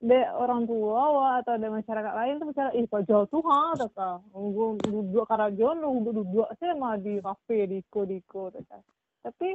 de 0.01 0.17
orang 0.33 0.65
tua 0.65 1.45
atau 1.45 1.61
ada 1.61 1.69
masyarakat 1.69 2.13
lain 2.17 2.41
tuh 2.41 2.49
misalnya 2.49 2.73
ih 2.73 2.89
kok 2.89 3.05
jauh 3.05 3.29
tuh 3.29 3.45
ha 3.45 3.77
tuh 3.77 3.93
kan 3.93 4.25
gue 4.33 4.69
duduk 4.89 5.29
karajon 5.29 5.77
lu 5.77 6.01
duduk 6.09 6.49
sih 6.57 6.73
mah 6.73 6.97
di 6.97 7.21
kafe 7.21 7.69
di 7.69 7.85
ko 7.85 8.09
di 8.09 8.17
ko 8.25 8.49
tuh 8.49 8.65
kan 8.65 8.81
tapi 9.21 9.53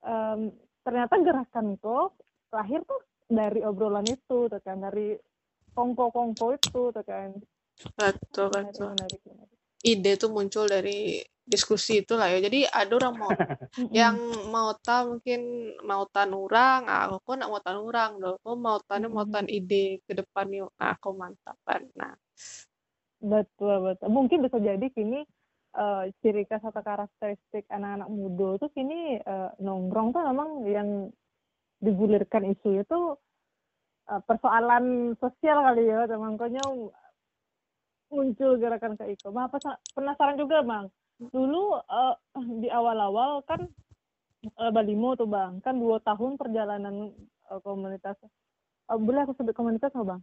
em, 0.00 0.48
ternyata 0.80 1.20
gerakan 1.20 1.76
kok 1.76 2.16
lahir 2.52 2.80
tuh 2.86 3.00
dari 3.26 3.60
obrolan 3.66 4.06
itu 4.06 4.46
tuh 4.46 4.60
kan 4.62 4.78
dari 4.78 5.18
kongko-kongko 5.74 6.56
itu 6.56 6.82
tuh 6.94 7.04
kan 7.04 7.34
Betul, 7.76 8.48
betul. 8.48 8.88
menarik 8.96 9.20
menarik 9.28 9.56
Ide 9.84 10.16
tuh 10.16 10.32
muncul 10.32 10.64
dari 10.66 11.20
diskusi 11.46 12.02
itu 12.02 12.18
lah 12.18 12.26
ya. 12.32 12.42
Jadi 12.42 12.66
ada 12.66 12.90
orang 12.96 13.14
mau 13.14 13.30
yang 13.94 14.16
mau 14.50 14.74
tahu 14.74 15.20
mungkin 15.20 15.40
mau 15.86 16.08
tan 16.10 16.34
orang, 16.34 16.88
ah, 16.90 17.12
aku 17.12 17.38
nak 17.38 17.52
mau 17.52 17.60
tan 17.62 17.78
orang 17.78 18.10
loh. 18.18 18.34
Aku 18.42 18.58
mau 18.58 18.80
tan 18.82 19.06
mau 19.12 19.28
tan 19.28 19.46
ide 19.46 20.02
ke 20.02 20.16
depan 20.16 20.48
yuk. 20.50 20.72
Aku 20.80 21.14
mantapan. 21.14 21.86
Nah, 21.94 22.16
betul 23.22 23.80
betul 23.84 24.08
mungkin 24.12 24.44
bisa 24.44 24.60
jadi 24.60 24.86
kini 24.92 25.24
eh, 25.76 26.02
ciri 26.20 26.44
khas 26.44 26.62
atau 26.62 26.82
karakteristik 26.84 27.64
anak-anak 27.72 28.08
muda 28.12 28.60
tuh 28.60 28.70
kini 28.72 29.20
eh, 29.20 29.50
nongkrong 29.60 30.12
tuh 30.12 30.22
memang 30.24 30.48
yang 30.68 30.88
digulirkan 31.86 32.42
isu 32.52 32.82
itu 32.82 33.00
eh, 34.10 34.20
persoalan 34.28 35.14
sosial 35.22 35.58
kali 35.66 35.86
ya 35.86 36.04
makanya 36.18 36.64
muncul 38.10 38.54
gerakan 38.58 38.94
itu. 39.10 39.28
Bang, 39.34 39.50
apa 39.50 39.78
penasaran 39.94 40.38
juga 40.38 40.62
bang. 40.62 40.86
Dulu 41.18 41.62
eh, 41.80 42.14
di 42.62 42.68
awal-awal 42.70 43.42
kan 43.48 43.66
eh, 44.46 44.70
Balimo 44.70 45.18
tuh 45.18 45.26
bang, 45.26 45.58
kan 45.64 45.74
dua 45.78 45.98
tahun 46.02 46.38
perjalanan 46.38 47.12
eh, 47.50 47.60
komunitas. 47.66 48.16
Eh, 48.90 48.98
boleh 48.98 49.26
aku 49.26 49.34
sebut 49.38 49.54
komunitas 49.56 49.90
nggak 49.94 50.08
bang? 50.16 50.22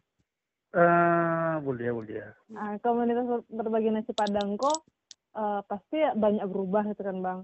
eh 0.74 1.56
boleh 1.62 1.90
boleh 1.94 2.26
Nah, 2.50 2.82
komunitas 2.82 3.26
ber- 3.30 3.50
berbagi 3.50 3.90
nasi 3.94 4.12
padang 4.16 4.56
kok 4.56 4.88
eh, 5.36 5.62
pasti 5.68 5.98
banyak 6.16 6.46
berubah 6.48 6.88
gitu 6.92 7.02
kan 7.04 7.18
bang. 7.20 7.40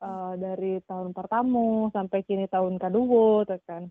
Eh, 0.00 0.32
dari 0.40 0.80
tahun 0.88 1.12
pertama 1.12 1.92
sampai 1.92 2.24
kini 2.24 2.48
tahun 2.48 2.80
kedua 2.80 3.44
tuh 3.44 3.60
kan. 3.68 3.84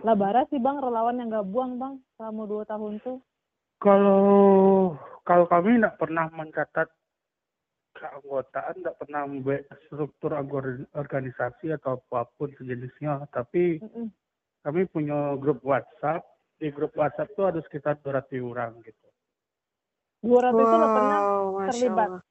Lah 0.00 0.16
bara 0.16 0.48
sih 0.48 0.56
bang 0.56 0.80
relawan 0.80 1.20
yang 1.20 1.28
gak 1.28 1.52
buang 1.52 1.76
bang 1.76 1.94
selama 2.16 2.48
dua 2.48 2.62
tahun 2.64 2.96
tuh. 3.04 3.20
Kalau 3.76 4.24
kalau 5.20 5.44
kami 5.44 5.76
tidak 5.76 6.00
pernah 6.00 6.32
mencatat 6.32 6.88
keanggotaan, 7.92 8.74
tidak 8.80 8.96
pernah 8.96 9.22
membuat 9.28 9.68
struktur 9.84 10.32
agor- 10.32 10.88
organisasi 10.96 11.76
atau 11.76 12.00
apa 12.00 12.24
pun 12.40 12.48
sejenisnya, 12.56 13.28
tapi 13.28 13.84
Mm-mm. 13.84 14.08
kami 14.64 14.88
punya 14.88 15.36
grup 15.36 15.60
WhatsApp. 15.60 16.24
Di 16.56 16.72
grup 16.72 16.96
WhatsApp 16.96 17.36
itu 17.36 17.42
ada 17.44 17.60
sekitar 17.60 18.00
200 18.00 18.40
orang 18.40 18.80
gitu. 18.80 19.08
200 20.24 20.56
itu 20.56 20.76
lo 20.80 20.88
pernah 20.88 21.20
terlibat. 21.68 22.08
Allah. 22.08 22.22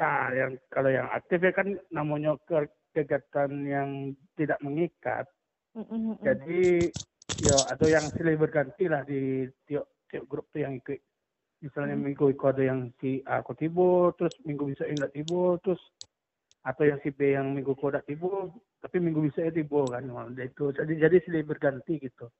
Nah, 0.00 0.32
yang 0.32 0.56
kalau 0.72 0.88
yang 0.88 1.12
aktif 1.12 1.44
ya 1.44 1.52
kan 1.52 1.76
namanya 1.92 2.32
ke- 2.48 2.72
kegiatan 2.96 3.52
yang 3.68 4.16
tidak 4.32 4.56
mengikat. 4.64 5.28
Mm-mm. 5.76 6.16
Jadi 6.24 6.88
ya 7.36 7.68
atau 7.68 7.84
yang 7.86 8.08
silih 8.16 8.40
berganti 8.40 8.88
lah 8.88 9.04
di 9.04 9.44
tiap 9.68 9.84
tiap 10.08 10.24
grup 10.24 10.48
tuh 10.50 10.64
yang 10.64 10.80
ikut. 10.80 10.98
Misalnya 11.60 12.00
Hmm. 12.00 12.04
minggu 12.08 12.32
itu 12.32 12.44
ada 12.48 12.62
yang 12.64 12.88
si 13.04 13.20
A 13.28 13.44
aku 13.44 13.52
tiba, 13.52 14.16
terus 14.16 14.32
minggu 14.48 14.72
bisa 14.72 14.88
enggak 14.88 15.12
tiba, 15.12 15.60
terus 15.60 15.80
atau 16.64 16.88
yang 16.88 16.96
si 17.04 17.12
B 17.12 17.36
yang 17.36 17.52
minggu 17.52 17.76
kau 17.76 17.92
tidak 17.92 18.08
tiba, 18.08 18.48
tapi 18.80 18.96
minggu 19.04 19.28
bisa 19.28 19.44
ya 19.44 19.52
tiba 19.52 19.80
kan. 19.92 20.08
Nah, 20.08 20.32
itu 20.40 20.72
jadi 20.72 20.92
jadi 21.08 21.16
silih 21.28 21.44
berganti 21.44 22.00
gitu. 22.00 22.32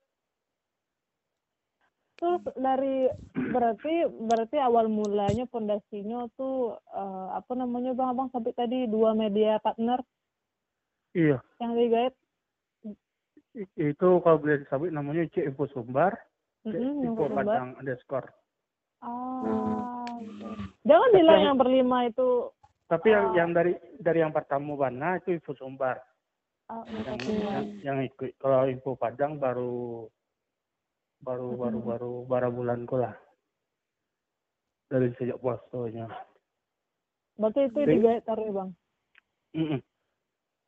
Terus 2.21 2.41
dari 2.55 3.09
berarti 3.49 3.95
berarti 4.21 4.57
awal 4.57 4.87
mulanya 4.87 5.45
pondasinya 5.45 6.29
tuh 6.31 6.77
eh, 6.77 7.29
apa 7.33 7.53
namanya 7.55 7.91
bang 7.91 8.13
abang 8.13 8.29
sampai 8.29 8.53
tadi 8.53 8.85
dua 8.87 9.13
media 9.13 9.57
partner 9.59 10.05
Iya, 11.11 11.43
yang 11.59 11.75
digait. 11.75 12.15
itu 13.75 14.09
kalau 14.21 14.39
boleh 14.39 14.63
disebut 14.63 14.95
namanya 14.95 15.27
C 15.29 15.43
Info 15.43 15.67
Sumbar, 15.67 16.15
C 16.63 16.71
Info. 16.71 17.27
Padang 17.27 17.75
underscore. 17.75 18.31
Ah. 19.01 20.07
Jangan 20.83 21.11
bilang 21.11 21.35
yang- 21.35 21.47
yang 21.49 21.57
berlima 21.57 22.07
itu 22.07 22.53
Tapi 22.87 23.07
yang 23.09 23.25
Oh. 23.25 23.35
yang 23.35 23.51
dari 23.51 23.73
dari 23.97 24.19
yang 24.19 24.31
pertama 24.31 24.75
Bana 24.77 25.17
itu 25.17 25.33
Info 25.33 25.51
Sumbar. 25.55 25.99
ah, 26.67 26.83
yang, 26.87 27.19
yang, 27.19 27.65
yang 27.83 27.99
ikut 28.05 28.31
kalau 28.37 28.67
info 28.67 28.95
Padang 28.95 29.35
baru 29.35 30.07
baru 31.21 31.53
baru 31.55 31.79
baru 31.85 32.13
baru 32.25 32.49
bulan 32.51 32.89
lah 32.89 33.15
dari 34.91 35.13
sejak 35.17 35.39
puasanya. 35.39 36.11
Berarti 37.39 37.61
itu 37.71 37.79
Jadi- 37.79 37.95
tiga 38.01 38.11
hektar 38.19 38.39
ya 38.41 38.51
bang? 38.53 38.71
Mm 39.55 39.81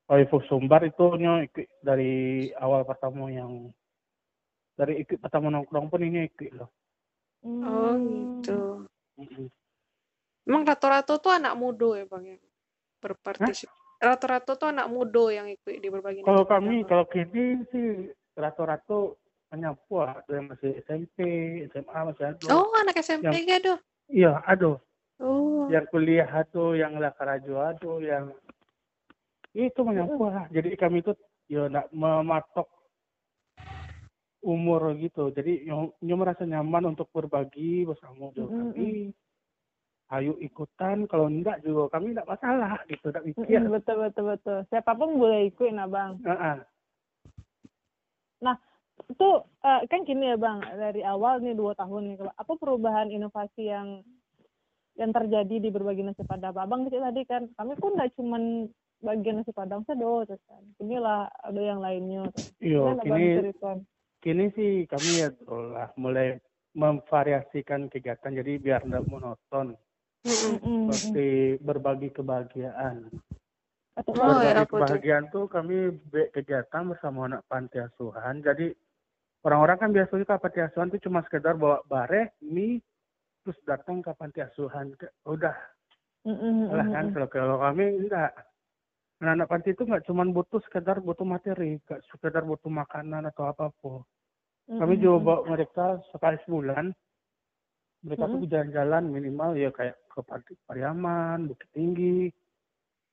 Kalau 0.02 0.18
info 0.21 0.38
sumbar 0.44 0.82
itu 0.85 1.04
nyo 1.16 1.40
ikut 1.40 1.66
dari 1.80 2.12
awal 2.59 2.85
pertama 2.85 3.32
yang 3.32 3.73
dari 4.76 5.00
ikut 5.00 5.16
pertama 5.23 5.49
nongkrong 5.49 5.88
pun 5.88 6.04
ini 6.04 6.28
ikut 6.28 6.52
loh. 6.52 6.68
Oh 7.42 7.97
Hmm. 7.97 8.42
gitu. 8.42 8.59
Mm-mm. 9.18 9.47
Emang 10.42 10.62
rata-rata 10.66 11.16
tuh 11.16 11.32
anak 11.32 11.54
muda 11.54 12.02
ya 12.02 12.04
bang 12.04 12.25
yang 12.37 12.40
berpartisipasi. 13.00 13.71
Rata-rata 14.02 14.59
tuh 14.59 14.68
anak 14.75 14.90
muda 14.90 15.25
yang 15.30 15.47
ikut 15.47 15.71
di 15.78 15.88
berbagai 15.88 16.26
Kalau 16.26 16.44
kami 16.44 16.82
kalau 16.85 17.06
kini 17.06 17.62
sih 17.71 18.11
rata-rata 18.35 19.14
penyapu 19.52 20.00
ada 20.00 20.32
yang 20.32 20.49
masih 20.49 20.80
SMP, 20.88 21.18
SMA 21.68 21.99
masih 22.09 22.25
ada. 22.32 22.47
Oh 22.49 22.73
anak 22.80 22.97
SMP 23.04 23.44
gak 23.44 23.61
tuh? 23.61 23.78
Iya 24.09 24.40
ada. 24.49 24.80
Oh. 25.21 25.68
Yang 25.68 25.92
kuliah 25.92 26.25
ada, 26.25 26.64
yang 26.73 26.97
lakarajo 26.97 27.61
ada, 27.61 27.92
yang 28.00 28.32
itu 29.52 29.80
menyapu 29.85 30.32
lah. 30.32 30.49
Jadi 30.49 30.73
kami 30.80 31.04
itu 31.04 31.12
ya 31.52 31.68
nak 31.68 31.92
mematok 31.92 32.64
umur 34.40 34.97
gitu. 34.97 35.28
Jadi 35.37 35.68
nyo, 35.68 36.16
merasa 36.16 36.49
nyaman 36.49 36.97
untuk 36.97 37.12
berbagi 37.12 37.85
bersama 37.85 38.32
dengan 38.32 38.49
Mm-mm. 38.49 38.73
kami. 38.73 38.90
Ayo 40.12 40.37
ikutan, 40.40 41.04
kalau 41.09 41.28
enggak 41.28 41.61
juga 41.61 41.92
kami 41.92 42.16
enggak 42.16 42.28
masalah 42.28 42.80
gitu, 42.88 43.12
enggak 43.12 43.25
mikir. 43.28 43.61
Mm-mm, 43.61 43.73
betul 43.76 43.97
betul 44.00 44.25
betul. 44.32 44.59
Siapa 44.73 44.97
pun 44.97 45.21
boleh 45.21 45.52
ikut 45.52 45.68
nah 45.76 45.88
bang. 45.88 46.16
Heeh. 46.25 46.56
Itu 49.12 49.28
eh, 49.61 49.81
kan 49.87 50.00
gini 50.09 50.33
ya 50.33 50.37
bang, 50.40 50.64
dari 50.64 51.04
awal 51.04 51.45
nih 51.45 51.52
dua 51.52 51.76
tahun 51.76 52.16
nih, 52.16 52.16
apa 52.33 52.52
perubahan 52.57 53.12
inovasi 53.12 53.69
yang 53.69 54.00
yang 54.97 55.12
terjadi 55.12 55.57
di 55.61 55.69
berbagai 55.69 56.04
nasi 56.04 56.25
padang? 56.25 56.57
Abang 56.57 56.88
tadi 56.88 57.23
kan, 57.28 57.49
kami 57.57 57.76
pun 57.76 57.97
nggak 57.97 58.12
cuman 58.16 58.69
bagian 59.04 59.40
nasi 59.40 59.52
padang 59.52 59.85
saja, 59.85 60.25
terus 60.25 60.42
kan. 60.49 60.62
Inilah 60.81 61.28
ada 61.45 61.61
yang 61.61 61.81
lainnya. 61.85 62.33
Iya, 62.62 62.97
kini 63.04 63.42
kini 64.23 64.45
sih 64.54 64.87
kami 64.87 65.19
ya 65.19 65.28
lah 65.50 65.90
mulai 65.99 66.38
memvariasikan 66.73 67.90
kegiatan 67.92 68.33
jadi 68.33 68.57
biar 68.57 68.81
enggak 68.87 69.04
monoton. 69.11 69.76
Seperti 70.23 71.59
berbagi 71.59 72.14
kebahagiaan. 72.14 73.11
Oh, 74.09 74.14
berbagi 74.14 74.47
ya, 74.47 74.52
apa 74.62 74.64
tuh? 74.64 74.71
kebahagiaan 74.71 75.26
tuh 75.35 75.45
kami 75.50 75.90
be- 76.09 76.31
kegiatan 76.31 76.87
bersama 76.87 77.26
anak 77.26 77.42
panti 77.50 77.83
asuhan. 77.83 78.40
Jadi 78.40 78.71
orang-orang 79.42 79.78
kan 79.78 79.90
biasanya 79.90 80.25
ke 80.26 80.34
panti 80.38 80.61
asuhan 80.62 80.90
tuh 80.90 81.02
cuma 81.02 81.22
sekedar 81.26 81.54
bawa 81.58 81.82
bareh, 81.87 82.30
mie, 82.46 82.82
terus 83.42 83.58
datang 83.66 84.02
ke 84.02 84.14
panti 84.14 84.38
asuhan. 84.42 84.94
Udah, 85.26 85.54
lah 86.70 86.87
kan. 86.90 87.11
Kalau 87.11 87.28
kalau 87.28 87.56
kami 87.58 88.06
enggak. 88.06 88.32
Anak-anak 89.22 89.50
panti 89.54 89.70
itu 89.70 89.87
nggak 89.87 90.02
cuma 90.11 90.26
butuh 90.26 90.58
sekedar 90.66 90.99
butuh 90.99 91.22
materi, 91.22 91.78
nggak 91.87 92.02
sekedar 92.11 92.42
butuh 92.42 92.66
makanan 92.66 93.30
atau 93.30 93.46
apa-apa. 93.46 94.02
Kami 94.66 94.99
Mm-mm, 94.99 95.02
juga 95.02 95.18
bawa 95.22 95.40
mereka 95.54 96.02
sekali 96.11 96.42
sebulan. 96.42 96.90
Mereka 98.02 98.18
tuh 98.26 98.42
Mm-mm. 98.42 98.50
jalan-jalan 98.50 99.04
minimal 99.14 99.54
ya 99.54 99.70
kayak 99.70 99.94
ke 100.11 100.26
Panti 100.26 100.58
Pariaman, 100.66 101.46
Bukit 101.46 101.70
Tinggi. 101.70 102.34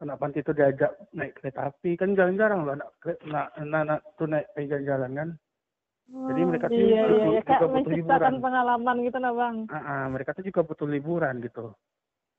Anak 0.02 0.18
panti 0.18 0.42
itu 0.42 0.50
diajak 0.50 0.96
naik 1.14 1.38
kereta 1.38 1.70
api. 1.70 1.94
Kan 1.94 2.18
jarang-jarang 2.18 2.66
loh 2.66 2.74
anak, 2.74 2.90
anak, 3.30 3.48
anak, 3.60 3.82
anak 3.86 4.00
tuh 4.18 4.28
naik 4.32 4.48
kayak 4.58 4.70
jalan-jalan 4.72 5.12
kan. 5.14 5.30
Jadi 6.10 6.42
mereka 6.42 6.66
tuh 6.68 6.76
Iya, 6.76 6.86
iya, 6.86 7.04
butuh- 7.06 7.32
iya. 7.32 7.42
juga 7.46 7.66
butuh 7.70 7.92
hiburan. 7.94 8.34
pengalaman 8.42 8.96
gitu 9.06 9.18
nah 9.18 9.34
bang. 9.34 9.56
Ah, 9.70 9.78
ah, 9.78 10.04
mereka 10.10 10.30
tuh 10.34 10.44
juga 10.44 10.62
butuh 10.66 10.88
liburan 10.90 11.36
gitu. 11.40 11.74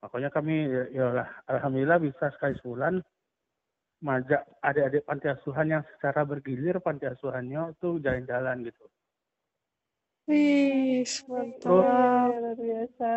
Makanya 0.00 0.30
kami 0.32 0.54
ya, 0.66 0.82
ya 0.90 1.06
lah, 1.12 1.28
alhamdulillah 1.46 1.98
bisa 2.00 2.32
sekali 2.34 2.56
sebulan 2.58 3.04
majak 4.00 4.48
adik-adik 4.64 5.04
panti 5.04 5.28
asuhan 5.28 5.66
yang 5.68 5.82
secara 5.94 6.24
bergilir 6.24 6.80
panti 6.80 7.04
asuhannya 7.04 7.76
tuh 7.76 8.00
jalan-jalan 8.00 8.64
gitu. 8.64 8.84
Wih, 10.24 11.04
mantap. 11.28 11.68
Luar 11.68 12.54
biasa. 12.56 13.10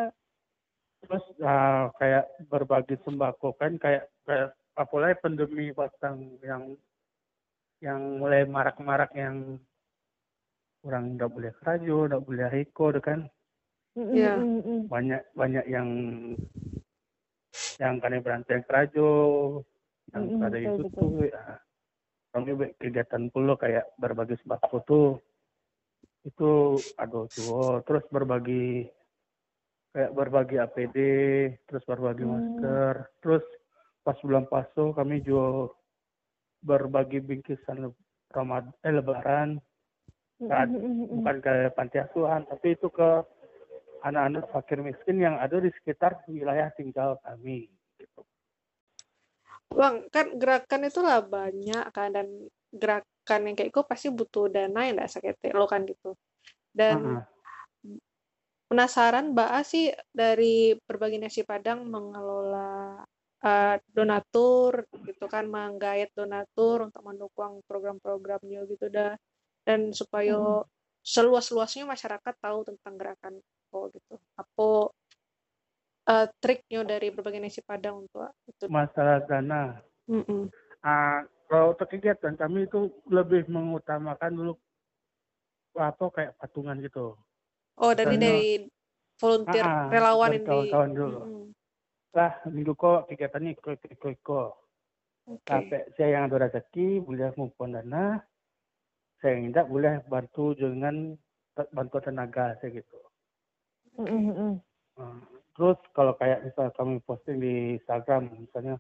terus 1.04 1.26
ah, 1.44 1.92
kayak 2.00 2.32
berbagi 2.48 2.96
sembako 3.04 3.60
kan 3.60 3.76
kayak 3.76 4.08
kayak 4.24 4.56
apalagi 4.72 5.20
pandemi 5.20 5.76
pasang 5.76 6.40
yang 6.40 6.80
yang 7.84 8.00
mulai 8.24 8.48
marak-marak 8.48 9.12
yang 9.12 9.60
orang 10.84 11.16
nggak 11.16 11.32
boleh 11.32 11.52
kerajo, 11.60 11.98
nggak 12.12 12.24
boleh 12.24 12.48
riko, 12.52 12.86
deh 12.92 13.04
kan 13.04 13.20
Iya. 13.94 14.42
mm-mm. 14.42 14.90
banyak 14.90 15.22
banyak 15.38 15.66
yang 15.70 15.90
yang 17.78 17.98
kane 18.02 18.18
berantai 18.22 18.62
kerajo, 18.66 19.10
yang 20.14 20.38
pada 20.38 20.58
betul, 20.58 20.70
itu 20.70 20.84
tuh 20.94 21.12
ya, 21.30 21.44
kami 22.34 22.50
buat 22.58 22.72
kegiatan 22.82 23.24
pula 23.34 23.54
kayak 23.58 23.86
berbagi 23.98 24.36
sembako 24.42 24.78
tuh. 24.86 25.10
Itu 26.26 26.80
aduh 26.98 27.28
tuh 27.34 27.84
terus 27.86 28.04
berbagi 28.10 28.88
kayak 29.94 30.12
berbagi 30.18 30.56
APD 30.58 30.98
terus 31.70 31.84
berbagi 31.86 32.26
Hmm. 32.26 32.34
masker. 32.34 32.94
Terus 33.22 33.46
pas 34.04 34.18
bulan 34.26 34.46
paso 34.50 34.92
kami 34.98 35.22
juga 35.22 35.70
berbagi 36.64 37.20
bingkisan 37.22 37.92
Ramad 38.34 38.72
eh 38.82 38.94
lebaran 38.94 39.62
Saat- 40.50 40.74
bukan 41.14 41.38
ke 41.40 41.54
panti 41.76 41.98
asuhan 42.02 42.44
tapi 42.50 42.76
itu 42.76 42.88
ke 42.90 43.10
anak-anak 44.04 44.52
fakir 44.52 44.84
miskin 44.84 45.24
yang 45.24 45.40
ada 45.40 45.64
di 45.64 45.72
sekitar 45.72 46.28
wilayah 46.28 46.68
tinggal 46.76 47.16
kami 47.24 47.72
gitu. 47.96 48.22
Bang, 49.74 50.06
kan 50.12 50.36
gerakan 50.38 50.86
itu 50.86 51.00
lah 51.00 51.24
banyak 51.24 51.86
kan 51.96 52.10
dan 52.12 52.28
gerakan 52.70 53.42
yang 53.48 53.56
kayak 53.56 53.72
itu 53.72 53.82
pasti 53.88 54.08
butuh 54.12 54.52
dana 54.52 54.86
yang 54.86 55.00
enggak 55.00 55.18
sakit 55.18 55.56
lo 55.56 55.66
kan 55.66 55.88
gitu. 55.88 56.14
Dan 56.76 57.00
Heeh. 57.00 57.22
penasaran 58.68 59.32
Mbak 59.32 59.50
A 59.54 59.62
sih 59.64 59.94
dari 60.12 60.74
berbagi 60.84 61.22
nasi 61.22 61.42
Padang 61.48 61.88
mengelola 61.88 63.02
eh, 63.44 63.76
donatur 63.94 64.84
gitu 65.08 65.26
kan 65.32 65.48
menggait 65.48 66.12
donatur 66.12 66.92
untuk 66.92 67.02
mendukung 67.06 67.64
program-programnya 67.70 68.68
gitu 68.68 68.88
dah 68.92 69.14
dan 69.64 69.92
supaya 69.92 70.64
seluas-luasnya 71.02 71.84
masyarakat 71.84 72.34
tahu 72.40 72.64
tentang 72.64 72.94
gerakan 72.96 73.34
oh 73.72 73.88
gitu 73.90 74.16
apa 74.36 74.68
eh, 76.08 76.28
triknya 76.40 76.84
dari 76.84 77.08
berbagi 77.10 77.40
nasi 77.40 77.60
Padang 77.60 78.04
untuk 78.04 78.32
itu 78.48 78.68
masalah 78.68 79.24
dana 79.24 79.80
Mm-mm. 80.08 80.52
Ah, 80.84 81.24
kalau 81.48 81.72
untuk 81.72 81.88
kegiatan 81.88 82.36
kami 82.36 82.68
itu 82.68 82.92
lebih 83.08 83.48
mengutamakan 83.48 84.36
dulu 84.36 84.54
apa 85.74 86.06
kayak 86.12 86.32
patungan 86.38 86.76
gitu. 86.84 87.16
oh 87.80 87.92
dari 87.96 88.14
Misalnya- 88.14 88.36
dari 88.36 88.48
volunteer 89.16 89.64
Ah, 89.64 89.72
ah, 89.72 89.88
relawan 89.90 90.30
di 90.30 90.40
kawan-kawan 90.44 90.92
dulu. 90.92 91.20
Mm-mm. 91.24 91.46
Lah 92.14 92.32
minggu 92.46 92.74
kok 92.76 93.08
kegiatannya 93.08 93.56
ikut 93.56 93.80
ikut 93.80 94.12
ikut. 94.12 94.52
Oke. 95.24 95.48
Sampai 95.48 95.88
saya 95.96 96.20
yang 96.20 96.28
ada 96.28 96.46
rezeki 96.46 97.00
boleh 97.00 97.32
mengumpulkan 97.34 97.80
dana, 97.80 98.20
saya 99.24 99.40
tidak 99.40 99.72
boleh 99.72 100.04
bantu 100.12 100.52
dengan 100.52 101.16
bantu 101.72 101.98
tenaga 102.04 102.60
saya 102.60 102.84
gitu. 102.84 102.98
Mm-mm, 103.96 104.22
mm-mm. 104.28 104.54
Ah, 105.00 105.18
Terus 105.56 105.80
kalau 105.96 106.18
kayak 106.20 106.44
misal 106.44 106.74
kami 106.76 107.00
posting 107.08 107.40
di 107.40 107.80
Instagram 107.80 108.28
misalnya 108.36 108.76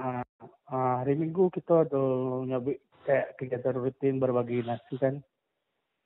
ah, 0.00 0.24
ah, 0.72 1.04
hari 1.04 1.20
Minggu 1.20 1.52
kita 1.52 1.84
ada 1.84 2.02
nyabi 2.48 2.80
kayak 3.04 3.36
kegiatan 3.36 3.76
rutin 3.76 4.16
berbagi 4.16 4.64
nasi 4.64 4.96
kan. 4.96 5.20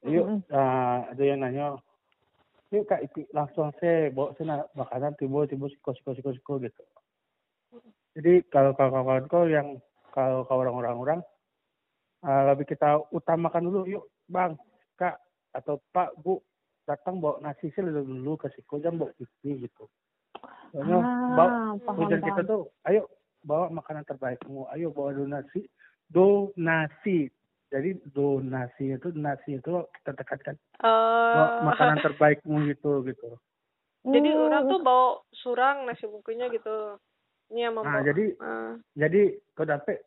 Yuk 0.03 0.27
Mm-mm. 0.27 0.40
ah, 0.51 1.07
ada 1.12 1.23
yang 1.23 1.45
nanya, 1.45 1.79
yuk 2.75 2.88
kak 2.90 3.07
ikut 3.07 3.31
langsung 3.31 3.71
saya 3.79 4.11
bawa 4.11 4.35
sana 4.35 4.66
makanan 4.75 5.14
tiba-tiba 5.21 5.71
siko 5.71 5.95
siko 5.95 6.11
siko 6.16 6.31
siko 6.35 6.53
gitu. 6.59 6.83
Jadi 8.16 8.43
kalau 8.51 8.75
kawan-kawan 8.75 9.31
kau 9.31 9.47
yang 9.47 9.79
kalau 10.11 10.43
kalau 10.49 10.66
orang-orang 10.66 10.97
orang 10.99 11.21
ah, 12.22 12.52
lebih 12.52 12.68
kita 12.68 13.00
utamakan 13.11 13.68
dulu. 13.68 13.80
Yuk 13.88 14.04
bang 14.26 14.54
kak 14.96 15.16
atau 15.50 15.80
pak 15.90 16.14
bu 16.20 16.38
datang 16.85 17.18
bawa 17.18 17.38
nasi 17.40 17.70
sih 17.70 17.83
dulu 17.83 18.02
dulu 18.02 18.33
ke 18.37 18.48
siko 18.54 18.78
jam 18.78 18.98
bawa 18.98 19.11
pipi 19.16 19.62
gitu. 19.62 19.87
Soalnya 20.70 21.02
bawa 21.35 21.50
Ah, 21.50 21.72
paham, 21.83 21.96
tujuan 22.06 22.22
kita 22.22 22.40
tuh 22.46 22.70
ayo 22.87 23.06
bawa 23.40 23.72
makanan 23.72 24.04
terbaikmu 24.04 24.68
ayo 24.74 24.90
bawa 24.90 25.14
donasi 25.14 25.66
donasi. 26.11 27.30
Jadi 27.70 28.02
donasi 28.11 28.98
itu 28.98 29.09
nasi 29.14 29.62
itu 29.62 29.72
kita 30.02 30.11
tekankan 30.18 30.59
bawa 30.83 31.46
Eh, 31.46 31.62
makanan 31.62 31.98
terbaikmu 32.06 32.66
gitu 32.66 33.06
gitu. 33.06 33.38
Jadi 34.02 34.28
Hmm, 34.33 34.42
orang 34.48 34.62
tuh 34.66 34.80
bawa 34.83 35.22
surang 35.38 35.87
nasi 35.87 36.09
bungkunya 36.11 36.50
gitu. 36.50 36.98
Ini 37.54 37.70
yang 37.70 37.74
nah 37.78 38.02
membawa. 38.02 38.06
jadi 38.06 38.24
Ah. 38.42 38.74
jadi 38.98 39.22
kau 39.54 39.62
dapat 39.62 40.02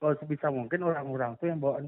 kalau 0.00 0.14
sebisa 0.20 0.48
mungkin 0.52 0.84
orang-orang 0.84 1.36
tuh 1.40 1.48
yang 1.48 1.60
bawa 1.60 1.84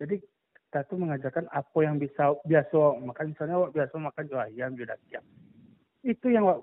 jadi 0.00 0.18
kita 0.18 0.80
tuh 0.90 0.98
mengajarkan 0.98 1.46
apa 1.54 1.78
yang 1.86 2.02
bisa 2.02 2.34
biasa 2.42 2.98
makan 2.98 3.30
misalnya 3.30 3.54
awak 3.62 3.72
biasa 3.74 3.94
makan 3.94 4.24
jual 4.26 4.42
ayam 4.42 4.74
jual 4.74 4.90
ayam 4.90 5.24
itu 6.04 6.26
yang 6.28 6.44
Wak, 6.44 6.60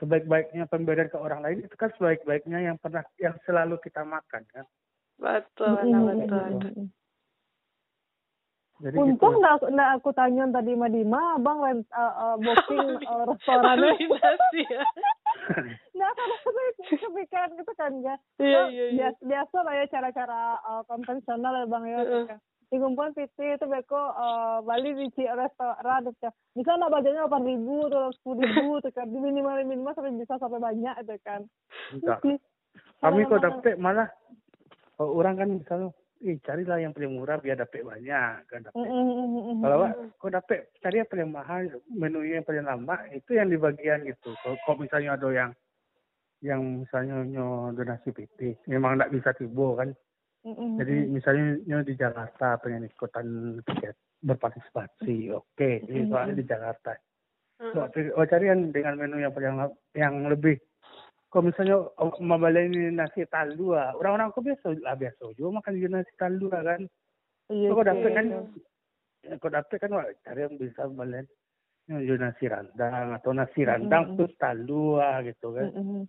sebaik-baiknya 0.00 0.68
pemberian 0.68 1.08
ke 1.08 1.16
orang 1.16 1.40
lain 1.40 1.64
itu 1.64 1.74
kan 1.78 1.88
sebaik-baiknya 1.96 2.68
yang 2.72 2.76
pernah 2.76 3.04
yang 3.16 3.36
selalu 3.48 3.80
kita 3.80 4.04
makan 4.04 4.44
kan. 4.52 4.66
Betul, 5.16 5.72
Mm, 5.88 6.04
betul, 6.04 6.44
betul. 6.60 6.72
mm. 6.76 6.88
Jadi 8.76 8.96
Untung 9.00 9.32
gitu. 9.32 9.40
nggak 9.40 9.72
nggak 9.72 9.90
aku 9.96 10.10
tanya 10.12 10.44
tadi 10.52 10.76
sama 10.76 10.92
Dima, 10.92 11.40
abang 11.40 11.64
uh, 11.64 11.72
uh, 11.96 12.36
booking 12.36 13.00
uh, 13.08 13.24
restorannya. 13.32 13.96
Koordinasi 13.96 14.60
ya. 14.68 14.84
Kan 15.96 16.28
aku 16.32 16.48
tuh 16.48 16.64
kepikiran 16.96 17.50
gitu 17.56 17.72
kan 17.74 17.92
ya. 18.00 18.14
Iya, 18.38 18.58
Oh, 18.58 18.66
iya, 18.68 18.84
iya. 18.88 18.92
biasa, 18.92 19.20
biasa 19.22 19.56
lah 19.62 19.74
ya 19.74 19.84
cara-cara 19.88 20.40
uh, 20.60 20.82
konvensional 20.86 21.52
ya 21.54 21.64
bang 21.66 21.84
ya. 21.86 21.98
Kan. 22.26 22.38
Di 22.66 22.76
kumpulan 22.82 23.14
PT 23.14 23.38
itu 23.38 23.66
beko 23.66 23.94
uh, 23.94 24.58
Bali 24.60 24.90
di 24.90 25.06
ci- 25.14 25.30
restoran 25.30 26.02
itu 26.02 26.12
kan. 26.18 26.32
Bisa 26.52 26.70
nggak 26.74 26.90
budgetnya 26.90 27.22
delapan 27.24 27.42
ribu 27.46 27.76
atau 27.86 28.10
sepuluh 28.10 28.42
ribu 28.42 28.82
tuh 28.82 28.90
kan. 28.90 29.06
Di 29.06 29.18
minimal 29.18 29.62
minimal 29.62 29.94
sampai 29.94 30.14
bisa 30.14 30.34
sampai 30.36 30.58
banyak 30.58 30.94
itu 30.98 31.14
kan. 31.22 31.40
Kami 33.00 33.20
kok 33.24 33.40
dapet 33.40 33.76
malah 33.78 34.08
kalau 34.96 35.12
orang 35.14 35.36
kan 35.36 35.48
misalnya, 35.52 35.92
ih 36.24 36.40
carilah 36.40 36.80
yang 36.80 36.96
paling 36.96 37.12
murah 37.12 37.36
biar 37.36 37.60
dapet 37.60 37.84
banyak 37.84 38.48
kan 38.48 38.60
dapet. 38.64 38.76
Mm, 38.76 38.88
mm, 38.88 39.04
mm, 39.04 39.28
mm, 39.28 39.42
mm. 39.44 39.58
Kalau 39.60 39.78
kok 40.16 40.32
dapet 40.32 40.60
cari 40.80 40.96
yang 41.02 41.10
paling 41.10 41.30
mahal, 41.30 41.60
menu 41.92 42.20
yang 42.24 42.46
paling 42.46 42.64
lama 42.64 42.96
itu 43.12 43.36
yang 43.36 43.52
di 43.52 43.58
bagian 43.60 44.04
gitu. 44.08 44.32
Kalau, 44.40 44.56
kalau 44.64 44.76
misalnya 44.80 45.20
ada 45.20 45.28
yang 45.28 45.50
yang 46.44 46.60
misalnya 46.84 47.24
nyo 47.24 47.72
donasi 47.72 48.12
PT, 48.12 48.68
memang 48.68 49.00
nggak 49.00 49.12
bisa 49.12 49.36
tibo 49.36 49.76
kan. 49.76 49.92
Mm, 50.46 50.54
mm, 50.54 50.72
Jadi 50.80 50.96
misalnya 51.10 51.46
nyo 51.66 51.78
di 51.84 51.94
Jakarta 51.98 52.56
pengen 52.62 52.88
ikutan 52.88 53.26
tiket 53.66 53.96
berpartisipasi, 54.22 55.30
oke, 55.36 55.70
ini 55.90 56.06
Mm, 56.06 56.10
soalnya 56.12 56.34
mm. 56.36 56.40
di 56.40 56.46
Jakarta. 56.46 56.92
Mm. 57.60 57.72
Oh, 57.76 57.86
oh, 58.20 58.26
cari 58.28 58.44
yang 58.52 58.72
dengan 58.72 59.00
menu 59.00 59.16
yang 59.20 59.32
paling 59.32 59.72
yang 59.96 60.14
lebih 60.28 60.60
kalau 61.36 61.52
misalnya 61.52 62.64
ini 62.64 62.96
nasi 62.96 63.28
talua, 63.28 63.92
orang-orang 63.92 64.32
kok 64.32 64.40
biasa 64.40 64.72
lah 64.80 64.96
biasa 64.96 65.36
juga 65.36 65.60
makan 65.60 65.76
juga 65.76 66.00
nasi 66.00 66.12
talua 66.16 66.58
kan. 66.64 66.80
Iya, 67.52 67.68
Kok 67.76 67.76
sih. 67.76 67.88
dapet 67.92 68.10
kan, 68.16 68.26
kok 69.36 69.52
dapet 69.52 69.76
kan 69.84 69.90
cari 70.24 70.40
yang 70.40 70.56
bisa 70.56 70.88
balen 70.88 71.28
juga 71.92 72.16
nasi 72.24 72.48
randang 72.48 73.20
atau 73.20 73.30
nasi 73.36 73.60
randang 73.68 74.02
Mm-mm. 74.08 74.16
terus 74.16 74.32
talua 74.40 75.20
gitu 75.28 75.52
kan. 75.52 75.68
Mm, 75.76 75.84
mm. 75.84 76.02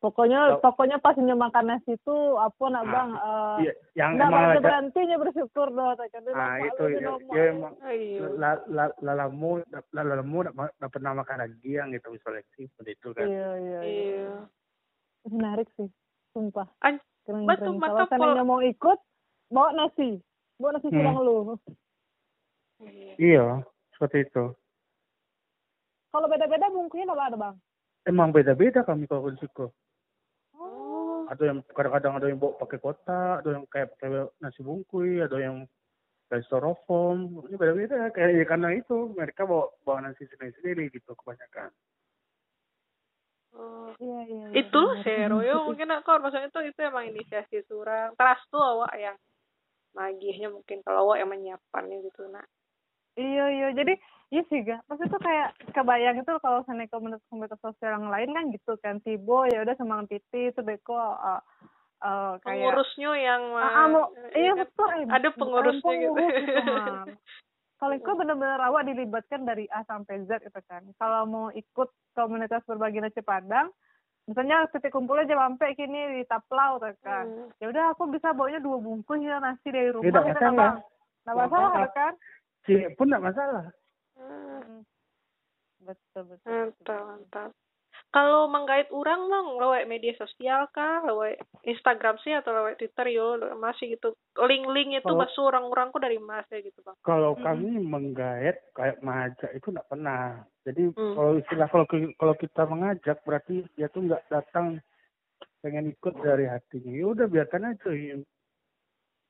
Pokoknya 0.00 0.56
Kalau- 0.56 0.60
pokoknya 0.64 0.96
pas 0.96 1.12
nyo 1.12 1.36
makan 1.36 1.64
nasi 1.68 1.92
itu 1.92 2.16
apa 2.34 2.64
nak 2.72 2.82
Ah, 2.82 2.88
bang? 2.88 3.10
eh, 3.12 3.56
Iya, 3.60 3.72
yang 3.94 4.10
Nggak 4.16 4.26
emang 4.26 4.40
ada 4.40 4.48
ada, 4.50 4.60
berhenti 4.64 5.00
nya 5.04 5.16
bersyukur 5.20 5.68
doh 5.68 5.92
tak 5.92 6.08
kan. 6.08 6.22
ah 6.32 6.56
itu 6.56 6.84
ya, 6.88 7.10
ya 7.28 7.42
emang 7.52 7.74
Ayo. 7.84 8.24
la, 8.34 8.50
la, 8.66 8.84
lalamu 9.04 9.60
la, 9.68 9.80
lalamu 9.92 10.40
nggak 10.48 10.88
pernah 10.88 11.12
makan 11.12 11.44
lagi 11.44 11.68
yang 11.68 11.92
gitu 11.92 12.16
seleksi 12.18 12.64
seperti 12.66 12.96
itu 12.96 13.08
kan. 13.12 13.28
Iya 13.28 13.48
iya. 13.52 13.80
iya. 13.82 14.08
Iya. 14.16 14.36
Menarik 15.28 15.68
sih, 15.76 15.92
sumpah. 16.32 16.64
An- 16.80 17.04
Keren 17.20 17.44
betul, 17.44 17.76
keren. 17.76 17.84
Kalau 17.84 18.08
seandainya 18.08 18.42
mau 18.42 18.64
ikut, 18.64 18.98
bawa 19.52 19.76
nasi, 19.76 20.16
bawa 20.56 20.80
nasi 20.80 20.88
Hmm. 20.88 20.96
tulang 20.96 21.18
lu. 21.20 21.36
Iya. 22.80 23.12
Iya, 23.20 23.44
seperti 23.92 24.24
itu. 24.24 24.56
Kalau 26.08 26.24
beda-beda 26.24 26.72
bungkusnya 26.72 27.04
apa 27.06 27.28
ada 27.28 27.36
bang? 27.36 27.56
Emang 28.02 28.32
beda-beda 28.32 28.80
kami 28.80 29.04
kalau. 29.04 29.28
Oh. 29.28 29.70
Ada 31.30 31.42
yang 31.46 31.58
kadang-kadang 31.70 32.14
ada 32.18 32.26
yang 32.26 32.38
bawa 32.42 32.58
pakai 32.58 32.78
kotak, 32.82 33.46
ada 33.46 33.50
yang 33.54 33.64
kayak 33.70 33.94
pakai 33.94 34.26
nasi 34.42 34.60
bungkui, 34.66 35.22
ada 35.22 35.38
yang 35.38 35.62
kayak 36.26 36.42
styrofoam, 36.50 37.46
ini 37.46 37.54
beda-beda 37.54 38.10
kayak 38.10 38.30
ya 38.34 38.44
karena 38.46 38.68
itu 38.74 39.14
mereka 39.14 39.46
bawa 39.46 39.70
bawa 39.86 40.10
nasi 40.10 40.26
sendiri-sendiri 40.26 40.90
gitu 40.90 41.14
kebanyakan. 41.14 41.70
Oh. 43.54 43.90
Iya 43.98 44.20
iya. 44.30 44.46
iya, 44.54 44.62
itu 44.62 44.82
sero 45.02 45.42
yo 45.42 45.66
mungkin 45.66 45.90
aku 45.90 46.22
maksudnya 46.22 46.48
itu 46.48 46.70
itu 46.70 46.80
emang 46.86 47.10
inisiasi 47.10 47.66
surang 47.66 48.14
teras 48.14 48.38
tuh 48.46 48.62
awak 48.62 48.94
yang 48.94 49.18
magihnya 49.90 50.48
mungkin 50.54 50.86
kalau 50.86 51.10
awak 51.10 51.18
yang 51.18 51.30
menyiapkannya 51.34 51.98
gitu 52.06 52.30
nak 52.30 52.46
Iya 53.18 53.44
iya. 53.50 53.68
Jadi 53.74 53.98
iya 54.30 54.42
sih 54.46 54.62
ga. 54.62 54.78
Maksudnya 54.86 55.10
tuh 55.10 55.22
kayak 55.22 55.48
kebayang 55.74 56.16
itu 56.18 56.32
kalau 56.38 56.62
sana 56.64 56.86
komunitas-komunitas 56.86 57.58
sosial 57.58 57.98
yang 57.98 58.08
lain 58.08 58.30
kan 58.30 58.44
gitu 58.50 58.72
kan. 58.78 58.98
Tibo 59.02 59.44
ya 59.46 59.62
udah 59.62 59.74
semangat 59.74 60.06
titi, 60.08 60.48
itu 60.48 60.60
beko 60.62 60.94
uh, 60.94 61.42
uh, 62.00 62.38
kayak 62.40 62.62
pengurusnya 62.62 63.10
yang 63.18 63.42
Ah, 63.54 63.70
ah, 63.74 63.86
mau, 63.86 64.04
eh, 64.32 64.46
iya 64.46 64.52
kan 64.54 64.64
betul. 64.64 64.88
eh, 64.88 65.04
ada 65.10 65.28
pengurusnya 65.34 65.92
gitu. 65.98 66.14
pengurus 66.14 66.34
gitu, 66.46 66.62
Mam. 66.64 67.06
Kalau 67.80 67.94
itu 67.96 68.10
benar-benar 68.12 68.60
awak 68.60 68.84
dilibatkan 68.84 69.48
dari 69.48 69.64
A 69.72 69.80
sampai 69.88 70.20
Z 70.28 70.44
itu 70.44 70.60
kan. 70.68 70.84
Kalau 71.00 71.24
mau 71.24 71.46
ikut 71.48 71.88
komunitas 72.12 72.60
berbagi 72.68 73.00
nasi 73.00 73.24
padang, 73.24 73.72
misalnya 74.28 74.68
titik 74.68 74.92
kumpulnya 74.92 75.24
jam 75.24 75.40
sampai 75.40 75.72
kini 75.72 76.20
di 76.20 76.22
Taplau 76.28 76.76
tuh 76.76 76.92
kan. 77.00 77.24
Hmm. 77.24 77.48
Ya 77.56 77.72
udah 77.72 77.96
aku 77.96 78.04
bisa 78.12 78.36
bawanya 78.36 78.60
dua 78.60 78.76
bungkus 78.76 79.24
ya 79.24 79.40
nasi 79.40 79.72
dari 79.72 79.88
rumah 79.90 80.12
Tidak 80.12 80.22
gitu 80.22 80.36
masalah. 80.36 80.52
Bang. 80.52 80.76
Nggak 80.76 81.24
Nggak 81.24 81.36
masalah 81.40 81.70
masalah. 81.72 81.90
kan? 81.96 82.12
Sih 82.68 82.80
pun 83.00 83.06
nggak 83.08 83.24
masalah. 83.24 83.64
Hmm, 84.20 84.84
Betul 85.80 86.22
betul. 86.28 86.44
mantap 86.44 87.00
mantap 87.02 87.50
kalau 88.10 88.46
menggait 88.46 88.90
orang 88.90 89.26
bang 89.26 89.46
lewat 89.56 89.82
media 89.86 90.12
sosial 90.14 90.66
kah 90.70 91.00
lewat 91.02 91.38
Instagram 91.62 92.18
sih 92.20 92.34
atau 92.34 92.50
lewat 92.50 92.76
Twitter 92.76 93.06
yo 93.08 93.26
masih 93.56 93.94
gitu 93.94 94.12
link-link 94.36 94.92
itu 94.92 95.04
Kalau- 95.04 95.20
masuk 95.20 95.44
orang-orang 95.46 95.88
kok 95.88 96.02
dari 96.02 96.18
mas 96.18 96.46
ya 96.48 96.58
gitu 96.58 96.82
bang 96.82 96.96
Kalau 97.00 97.32
Mm-mm. 97.32 97.44
kami 97.44 97.70
menggaet 97.80 98.56
kayak 98.72 98.98
mengajak 99.00 99.50
itu 99.52 99.66
nggak 99.70 99.88
pernah. 99.88 100.42
Jadi 100.66 100.82
Hmm. 100.92 101.14
kalau 101.16 101.32
istilah 101.38 101.68
kalau 101.70 101.86
kalau 102.14 102.34
kita 102.34 102.62
mengajak 102.66 103.18
berarti 103.22 103.64
dia 103.72 103.86
tuh 103.88 104.02
nggak 104.04 104.26
datang 104.28 104.82
pengen 105.60 105.88
ikut 105.88 106.14
dari 106.18 106.44
hatinya. 106.44 106.92
Ya 106.92 107.06
udah 107.06 107.26
biarkan 107.26 107.72
aja. 107.72 107.88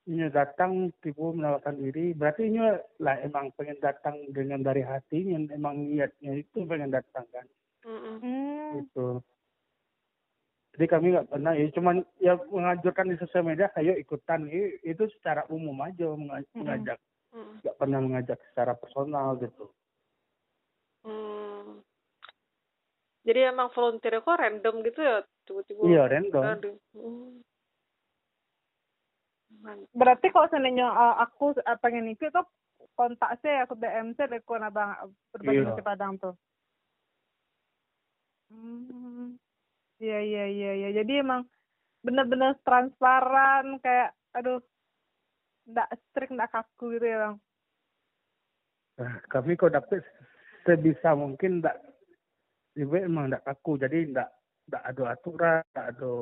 Ini 0.09 0.33
datang 0.33 0.89
tiba 1.05 1.29
menawarkan 1.29 1.77
diri. 1.77 2.17
Berarti 2.17 2.49
ini 2.49 2.61
lah 2.99 3.17
emang 3.21 3.53
pengen 3.53 3.77
datang 3.79 4.17
dengan 4.33 4.65
dari 4.65 4.81
hatinya. 4.81 5.37
Emang 5.53 5.77
niatnya 5.77 6.41
itu 6.41 6.65
pengen 6.65 6.89
datang 6.89 7.29
kan. 7.29 7.47
Mm-mm. 7.85 8.17
Hmm. 8.21 8.71
Gitu. 8.81 9.09
Jadi 10.71 10.87
kami 10.87 11.07
nggak 11.13 11.29
pernah 11.29 11.53
ya 11.53 11.67
cuman 11.75 11.97
ya 12.23 12.39
mengajarkan 12.49 13.11
di 13.11 13.17
sosial 13.19 13.43
media 13.45 13.69
ayo 13.75 13.93
ikutan 13.99 14.47
itu 14.81 15.05
secara 15.19 15.45
umum 15.51 15.77
aja 15.83 16.09
mengajak 16.55 16.97
Mm. 17.31 17.63
nggak 17.63 17.79
pernah 17.79 17.99
mengajak 18.03 18.39
secara 18.51 18.75
personal 18.75 19.39
gitu. 19.39 19.71
Hmm. 21.07 21.79
Jadi 23.23 23.41
emang 23.47 23.71
volunteer 23.71 24.19
kok 24.19 24.35
random 24.35 24.83
gitu 24.83 24.99
ya 24.99 25.23
tiba-tiba 25.47 25.83
Iya 25.87 26.03
random. 26.11 26.43
ada. 26.43 26.71
Hmm. 26.91 27.39
Berarti 29.93 30.27
kalau 30.33 30.49
seandainya 30.49 30.89
uh, 30.89 31.17
aku 31.21 31.53
uh, 31.57 31.79
pengen 31.85 32.09
ikut 32.13 32.33
tuh 32.33 32.47
kontak 32.97 33.37
saya 33.41 33.65
aku 33.65 33.77
DM 33.77 34.17
saya 34.17 34.29
beko 34.29 34.57
abang 34.57 34.97
berbagi 35.33 35.61
Iya. 35.61 35.69
nasi 35.69 35.83
padang 35.85 36.17
tuh. 36.17 36.35
Hmm. 38.51 39.37
Iya 40.01 40.19
iya 40.25 40.45
iya 40.49 40.71
iya. 40.75 40.89
Jadi 40.97 41.21
emang 41.21 41.45
bener-bener 42.01 42.57
transparan 42.65 43.77
kayak 43.85 44.17
aduh 44.33 44.65
ndak 45.69 45.93
strict 46.09 46.33
ndak 46.33 46.51
kaku 46.51 46.97
gitu 46.97 47.07
ya 47.07 47.19
bang. 47.29 47.37
Nah, 49.01 49.15
kami 49.29 49.57
kok 49.57 49.73
dapet 49.73 50.05
sebisa 50.65 51.13
mungkin 51.17 51.61
ndak 51.61 51.77
ibu 52.77 52.97
emang 52.97 53.29
ndak 53.29 53.45
kaku 53.45 53.77
jadi 53.81 54.09
ndak 54.09 54.29
ndak 54.73 54.83
ada 54.83 55.03
aturan 55.15 55.63
ndak 55.73 55.87
ada 55.97 56.13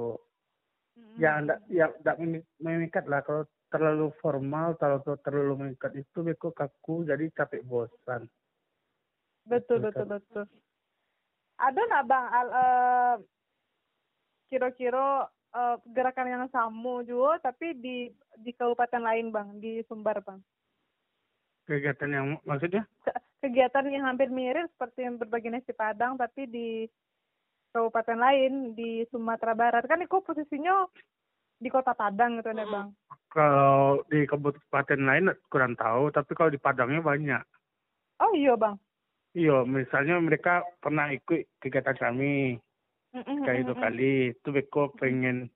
ya 1.18 1.42
ndak 1.42 1.58
ya 1.70 1.86
memi- 2.16 2.46
memikat 2.62 3.04
lah. 3.10 3.20
Kalau 3.26 3.44
terlalu 3.68 4.08
formal 4.22 4.78
kalau 4.80 5.04
terlalu 5.20 5.54
mengikat 5.66 5.92
itu 5.92 6.24
beko 6.24 6.52
kaku 6.52 7.04
jadi 7.04 7.28
capek 7.36 7.64
bosan. 7.64 8.28
Betul 9.44 9.84
Betul, 9.84 10.06
betul 10.06 10.06
betul. 10.16 10.44
Ada 11.58 11.80
nggak 11.80 12.06
bang 12.06 12.26
al, 12.30 12.48
eh, 12.48 13.14
kira-kira 14.48 15.26
eh, 15.52 15.76
gerakan 15.90 16.28
yang 16.28 16.46
sama 16.52 17.02
juga 17.04 17.50
tapi 17.52 17.76
di 17.76 17.96
di 18.38 18.50
kabupaten 18.54 19.02
lain 19.02 19.32
bang 19.32 19.48
di 19.58 19.82
Sumbar 19.88 20.20
bang. 20.22 20.40
kegiatan 21.68 22.08
yang 22.08 22.26
maksudnya? 22.48 22.88
Ke- 23.04 23.20
kegiatan 23.44 23.92
yang 23.92 24.08
hampir 24.08 24.32
mirip 24.32 24.72
seperti 24.72 25.04
yang 25.04 25.20
berbagi 25.20 25.52
nasi 25.52 25.76
padang 25.76 26.16
tapi 26.16 26.48
di 26.48 26.88
kabupaten 27.72 28.18
lain 28.18 28.52
di 28.74 29.04
Sumatera 29.12 29.52
Barat 29.52 29.84
kan 29.84 30.00
itu 30.00 30.18
posisinya 30.24 30.88
di 31.58 31.68
kota 31.68 31.92
Padang 31.92 32.38
gitu 32.38 32.54
Mm-mm. 32.54 32.70
bang. 32.70 32.88
kalau 33.28 34.00
di 34.08 34.24
kabupaten 34.24 35.00
lain 35.02 35.34
kurang 35.50 35.74
tahu 35.74 36.08
tapi 36.14 36.32
kalau 36.32 36.50
di 36.52 36.60
Padangnya 36.60 37.02
banyak 37.02 37.42
Oh 38.18 38.32
iya 38.34 38.54
bang. 38.58 38.74
iya 39.34 39.62
misalnya 39.62 40.18
mereka 40.18 40.66
pernah 40.82 41.10
ikut 41.12 41.46
kegiatan 41.62 41.98
kami 41.98 42.58
kayak 43.46 43.66
itu 43.66 43.72
kali 43.74 44.12
itu 44.36 44.48
beko 44.52 44.94
pengen 44.94 45.50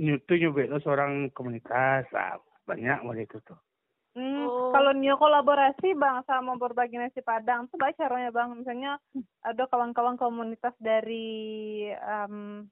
nyutu 0.00 0.34
nyubek 0.34 0.72
seorang 0.82 1.30
komunitas 1.30 2.08
ah, 2.16 2.40
banyak 2.66 2.98
mulai 3.04 3.28
itu 3.28 3.38
tuh. 3.44 3.58
Kalau 4.72 4.92
Nio 4.96 5.14
kolaborasi 5.20 5.94
bang 5.94 6.24
sama 6.24 6.56
berbagi 6.56 6.96
nasi 6.96 7.20
padang 7.20 7.68
tuh 7.68 7.76
baik 7.76 8.00
caranya 8.00 8.32
bang 8.32 8.56
misalnya 8.56 8.96
ada 9.44 9.68
kawan-kawan 9.68 10.16
komunitas 10.16 10.72
dari 10.80 11.86
um, 12.00 12.64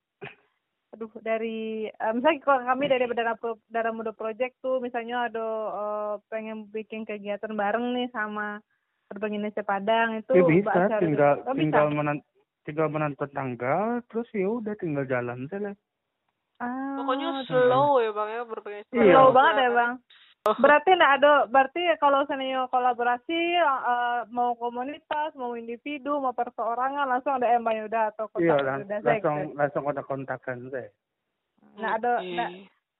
aduh 0.90 1.12
dari 1.22 1.86
uh, 1.86 2.12
misalnya 2.16 2.40
kalau 2.42 2.66
kami 2.66 2.90
dari 2.90 3.06
Dara, 3.14 3.38
Dara 3.70 3.90
Muda 3.94 4.10
Project 4.10 4.58
tuh 4.58 4.82
misalnya 4.82 5.30
ada 5.30 5.46
uh, 5.70 6.14
pengen 6.26 6.66
bikin 6.72 7.06
kegiatan 7.06 7.54
bareng 7.54 7.94
nih 7.94 8.10
sama 8.10 8.58
berbagi 9.06 9.38
nasi 9.38 9.62
padang 9.62 10.18
itu 10.18 10.34
ya 10.34 10.42
bisa 10.46 10.70
acara 10.70 11.02
tinggal. 11.02 11.34
Oh, 11.46 11.54
tinggal 11.54 11.86
bisa. 11.86 11.96
menan 11.98 12.18
tinggal 12.66 12.88
menonton 12.90 13.30
tanggal 13.30 14.02
terus 14.10 14.28
ya 14.34 14.48
udah 14.50 14.74
tinggal 14.78 15.06
jalan 15.06 15.46
saja 15.46 15.74
Ah, 16.60 17.00
Pokoknya 17.00 17.40
slow 17.48 18.04
ya 18.04 18.12
bang 18.12 18.28
ya 18.36 18.42
berbagai 18.44 18.80
Iya. 18.92 19.16
Slow 19.16 19.32
banget 19.32 19.54
ya 19.64 19.70
bang. 19.72 19.92
Oh. 20.48 20.56
Berarti 20.56 20.96
enggak 20.96 21.20
ada, 21.20 21.44
berarti 21.52 21.84
kalau 22.00 22.24
senior 22.24 22.64
kolaborasi 22.72 23.60
eh, 23.60 24.20
mau 24.32 24.56
komunitas, 24.56 25.36
mau 25.36 25.52
individu, 25.52 26.16
mau 26.16 26.32
perseorangan 26.32 27.04
langsung 27.04 27.36
ada 27.36 27.44
yang 27.52 27.60
Yuda 27.60 28.16
atau 28.16 28.24
kontak 28.32 28.48
iya 28.48 28.56
lang- 28.56 28.80
Yuda 28.88 28.96
langsung 29.04 29.36
Sekret. 29.36 29.56
langsung 29.60 29.84
ada 29.84 30.02
kontakan 30.08 30.58
saya 30.72 30.88
Nggak 31.76 31.92
ada, 32.00 32.12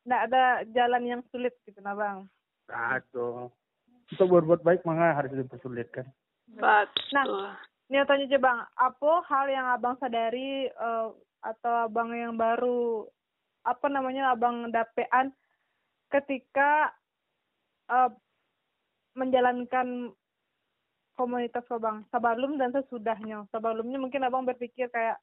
nggak 0.05 0.23
ada 0.29 0.43
jalan 0.77 1.03
yang 1.09 1.23
sulit 1.33 1.57
gitu 1.65 1.81
nah 1.81 1.97
bang. 1.97 2.29
Aduh. 2.69 3.49
Untuk 4.13 4.29
berbuat 4.29 4.61
baik 4.61 4.85
maka 4.85 5.17
harus 5.17 5.33
dipersulitkan. 5.33 6.05
Betul. 6.45 7.09
Nah. 7.17 7.57
Nih 7.91 8.07
tanya 8.07 8.29
aja 8.29 8.39
bang, 8.39 8.59
apa 8.79 9.13
hal 9.27 9.47
yang 9.49 9.67
abang 9.73 9.97
sadari 9.97 10.69
eh, 10.69 11.09
atau 11.41 11.75
abang 11.89 12.13
yang 12.13 12.37
baru 12.37 13.09
apa 13.65 13.89
namanya 13.89 14.37
abang 14.37 14.69
dapean 14.69 15.33
ketika 16.13 16.93
eh, 17.91 18.11
menjalankan 19.19 20.15
komunitas 21.19 21.67
abang 21.69 22.07
sebelum 22.09 22.57
dan 22.57 22.73
sesudahnya. 22.73 23.45
Sebelumnya 23.53 24.01
mungkin 24.01 24.25
abang 24.25 24.49
berpikir 24.49 24.89
kayak 24.89 25.21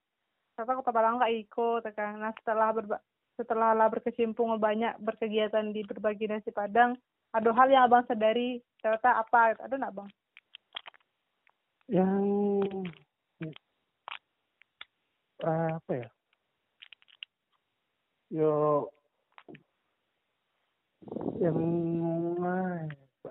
kata 0.54 0.78
kota 0.78 0.92
Padang 0.94 1.18
nggak 1.18 1.34
ikut, 1.48 1.82
kan. 1.98 2.22
Nah 2.22 2.34
setelah 2.38 2.70
berba 2.76 2.98
setelah 3.38 3.78
lah 3.78 3.86
berkecimpung 3.94 4.58
banyak 4.58 4.98
berkegiatan 4.98 5.70
di 5.70 5.86
berbagi 5.86 6.26
nasi 6.26 6.50
Padang, 6.50 6.98
ada 7.30 7.54
hal 7.54 7.70
yang 7.70 7.86
abang 7.86 8.02
sadari 8.10 8.62
ternyata 8.82 9.22
apa? 9.22 9.54
Ada 9.62 9.74
nggak 9.78 9.94
bang? 9.94 10.10
Yang 11.88 12.26
apa 15.46 15.92
ya? 15.94 16.10
Yo 18.34 18.90
yang 21.40 21.60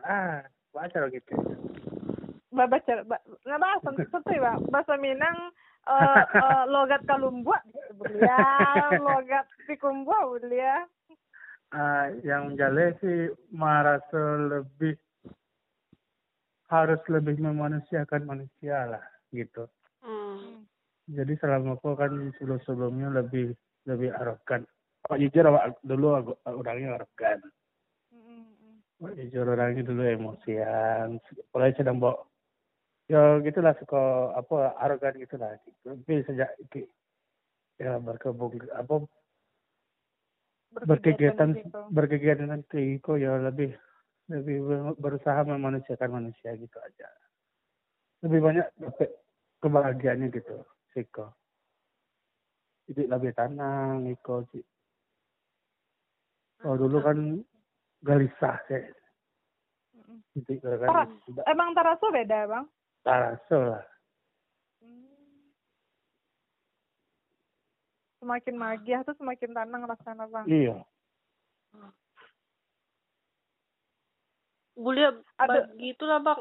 ah 0.05 0.45
baca 0.71 0.99
gitu. 1.09 1.35
baca 2.53 2.93
ba, 3.05 3.17
nggak 3.45 3.61
bahasa 3.61 3.89
seperti 3.97 4.35
bang 4.39 4.61
bahasa 4.73 4.95
Minang 5.01 5.51
eh 5.93 6.23
eh, 6.35 6.65
logat 6.67 7.03
kalumbua 7.07 7.63
belia 7.95 8.43
logat 8.99 9.47
pikumbua 9.71 10.35
belia 10.35 10.83
Ah, 11.75 12.15
yang 12.23 12.55
jale 12.55 12.95
sih 13.03 13.27
merasa 13.51 14.39
lebih 14.39 14.95
harus 16.71 17.03
lebih 17.11 17.43
memanusiakan 17.43 18.23
manusia 18.23 18.87
lah 18.87 19.05
gitu. 19.35 19.67
Hmm. 20.03 20.63
Jadi 21.11 21.35
selama 21.43 21.75
aku 21.79 21.99
kan 21.99 22.31
sebelum 22.39 22.63
sebelumnya 22.63 23.11
lebih 23.11 23.55
lebih 23.87 24.15
arogan. 24.15 24.63
Oh, 25.11 25.19
jujur 25.19 25.47
awak 25.47 25.79
dulu 25.83 26.09
aku 26.19 26.33
orangnya 26.47 26.99
arogan. 26.99 27.43
Jujur 28.97 29.45
orangnya 29.53 29.85
dulu 29.85 30.03
emosian. 30.09 31.21
Mulai 31.53 31.77
sedang 31.77 32.01
bawa 32.01 32.25
ya 33.07 33.39
gitulah 33.45 33.77
suka 33.77 34.33
apa 34.35 34.73
arogan 34.81 35.21
gitulah. 35.21 35.53
Tapi 35.85 36.25
sejak 36.25 36.57
ya 37.77 38.01
berkebun 38.01 38.67
apa 38.73 39.05
berkegiatan 40.77 41.57
gitu. 41.57 41.81
berkegiatan 41.93 42.49
nanti 42.49 43.01
kok 43.01 43.21
ya 43.21 43.37
lebih 43.41 43.77
lebih 44.33 44.57
ber- 44.65 44.97
berusaha 44.99 45.45
memanusiakan 45.45 46.11
manusia 46.25 46.57
gitu 46.57 46.77
aja. 46.81 47.09
Lebih 48.25 48.41
banyak 48.43 48.67
dapat 48.81 49.13
kebahagiaannya 49.61 50.33
gitu, 50.35 50.57
Siko. 50.91 51.31
Jadi 52.91 53.07
lebih 53.07 53.31
tenang, 53.37 54.09
Iko. 54.09 54.43
Ci. 54.51 54.61
Oh 56.65 56.75
dulu 56.75 56.99
kan 57.05 57.19
gelisah 58.01 58.57
sih. 58.67 58.83
Jadi 60.37 60.61
Tara- 60.61 61.09
kan 61.09 61.09
tidak 61.25 61.45
emang 61.47 61.73
taraso 61.73 62.07
beda 62.11 62.39
bang 62.47 62.65
terasa 63.01 63.57
lah. 63.57 63.85
semakin 68.17 68.55
magiah 68.59 69.01
tuh 69.01 69.15
semakin 69.15 69.55
tenang 69.55 69.87
rasanya 69.87 70.27
bang 70.27 70.47
Iya. 70.47 70.77
Bulia 74.75 75.15
Ada- 75.39 75.73
bagi 75.73 75.95
itulah 75.95 76.21
bang 76.21 76.41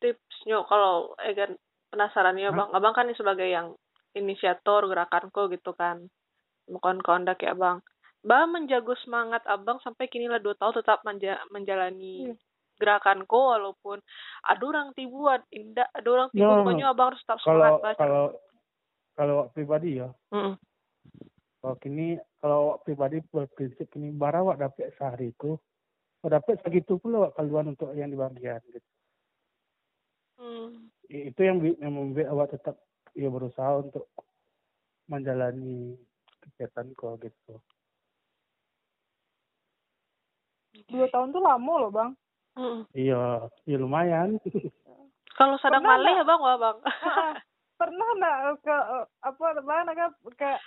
tipsnya 0.00 0.64
kalau 0.66 1.14
Egan 1.20 1.54
penasaran 1.88 2.34
ya 2.34 2.50
Hah? 2.50 2.56
bang. 2.56 2.68
Abang 2.74 2.94
kan 2.96 3.06
sebagai 3.12 3.46
yang 3.46 3.78
inisiator 4.10 4.90
gerakanku 4.90 5.46
gitu 5.52 5.70
kan. 5.70 6.10
Bukan 6.66 6.98
kondak 6.98 7.38
ya 7.38 7.54
bang. 7.54 7.78
Bang 8.24 8.56
menjaga 8.56 8.96
semangat 9.04 9.44
abang 9.44 9.76
sampai 9.84 10.08
kini 10.08 10.32
lah 10.32 10.40
dua 10.40 10.56
tahun 10.56 10.80
tetap 10.80 11.04
menja- 11.04 11.44
menjalani 11.52 12.32
Iya. 12.32 12.34
gerakanku 12.80 13.36
walaupun 13.36 14.00
ada 14.48 14.64
orang 14.64 14.96
tibuan 14.96 15.44
indah 15.52 15.84
ada 15.92 16.08
orang 16.08 16.28
tibu 16.32 16.48
Ya, 16.48 16.56
pokoknya 16.64 16.86
abang 16.88 17.12
harus 17.12 17.20
tetap 17.20 17.38
Kalau 17.44 17.52
semangat 17.60 17.80
baca. 17.84 18.00
kalau 18.00 18.24
kalau 19.14 19.36
pribadi 19.52 20.00
ya, 20.00 20.08
Mm-mm. 20.32 20.56
kalau 21.60 21.76
kini 21.78 22.16
kalau 22.40 22.80
pribadi 22.82 23.20
berprinsip 23.28 23.86
kini 23.92 24.10
barawak 24.10 24.58
dapat 24.58 24.90
sehari 24.96 25.30
itu, 25.30 25.54
dapat 26.24 26.58
segitu 26.64 26.96
pula 26.96 27.28
keluhan 27.36 27.76
untuk 27.76 27.92
yang 27.92 28.08
dibagian 28.08 28.58
gitu. 28.72 28.90
Hmm. 30.40 30.88
Itu 31.06 31.40
yang 31.44 31.60
yang 31.78 31.92
membuat 31.92 32.32
awak 32.32 32.48
tetap 32.56 32.80
ya 33.14 33.28
berusaha 33.28 33.84
untuk 33.84 34.08
menjalani 35.06 35.94
kegiatan 36.42 36.90
kok 36.96 37.20
gitu. 37.22 37.60
Dua 40.90 41.06
tahun 41.10 41.30
tuh 41.30 41.42
lama 41.42 41.74
loh 41.80 41.92
bang 41.94 42.10
Mm-mm. 42.54 42.86
Iya, 42.94 43.50
ya 43.66 43.76
lumayan. 43.82 44.38
Kalau 45.38 45.58
sadang 45.58 45.82
malih 45.82 46.14
ya 46.14 46.22
bang 46.22 46.38
wah 46.38 46.56
bang. 46.58 46.76
Ah, 47.74 47.90
pernah 47.90 48.06
nggak 48.14 48.38
ke 48.62 48.76
apa 49.26 49.44
bang 49.58 49.90
agak 49.90 50.14
kayak 50.38 50.62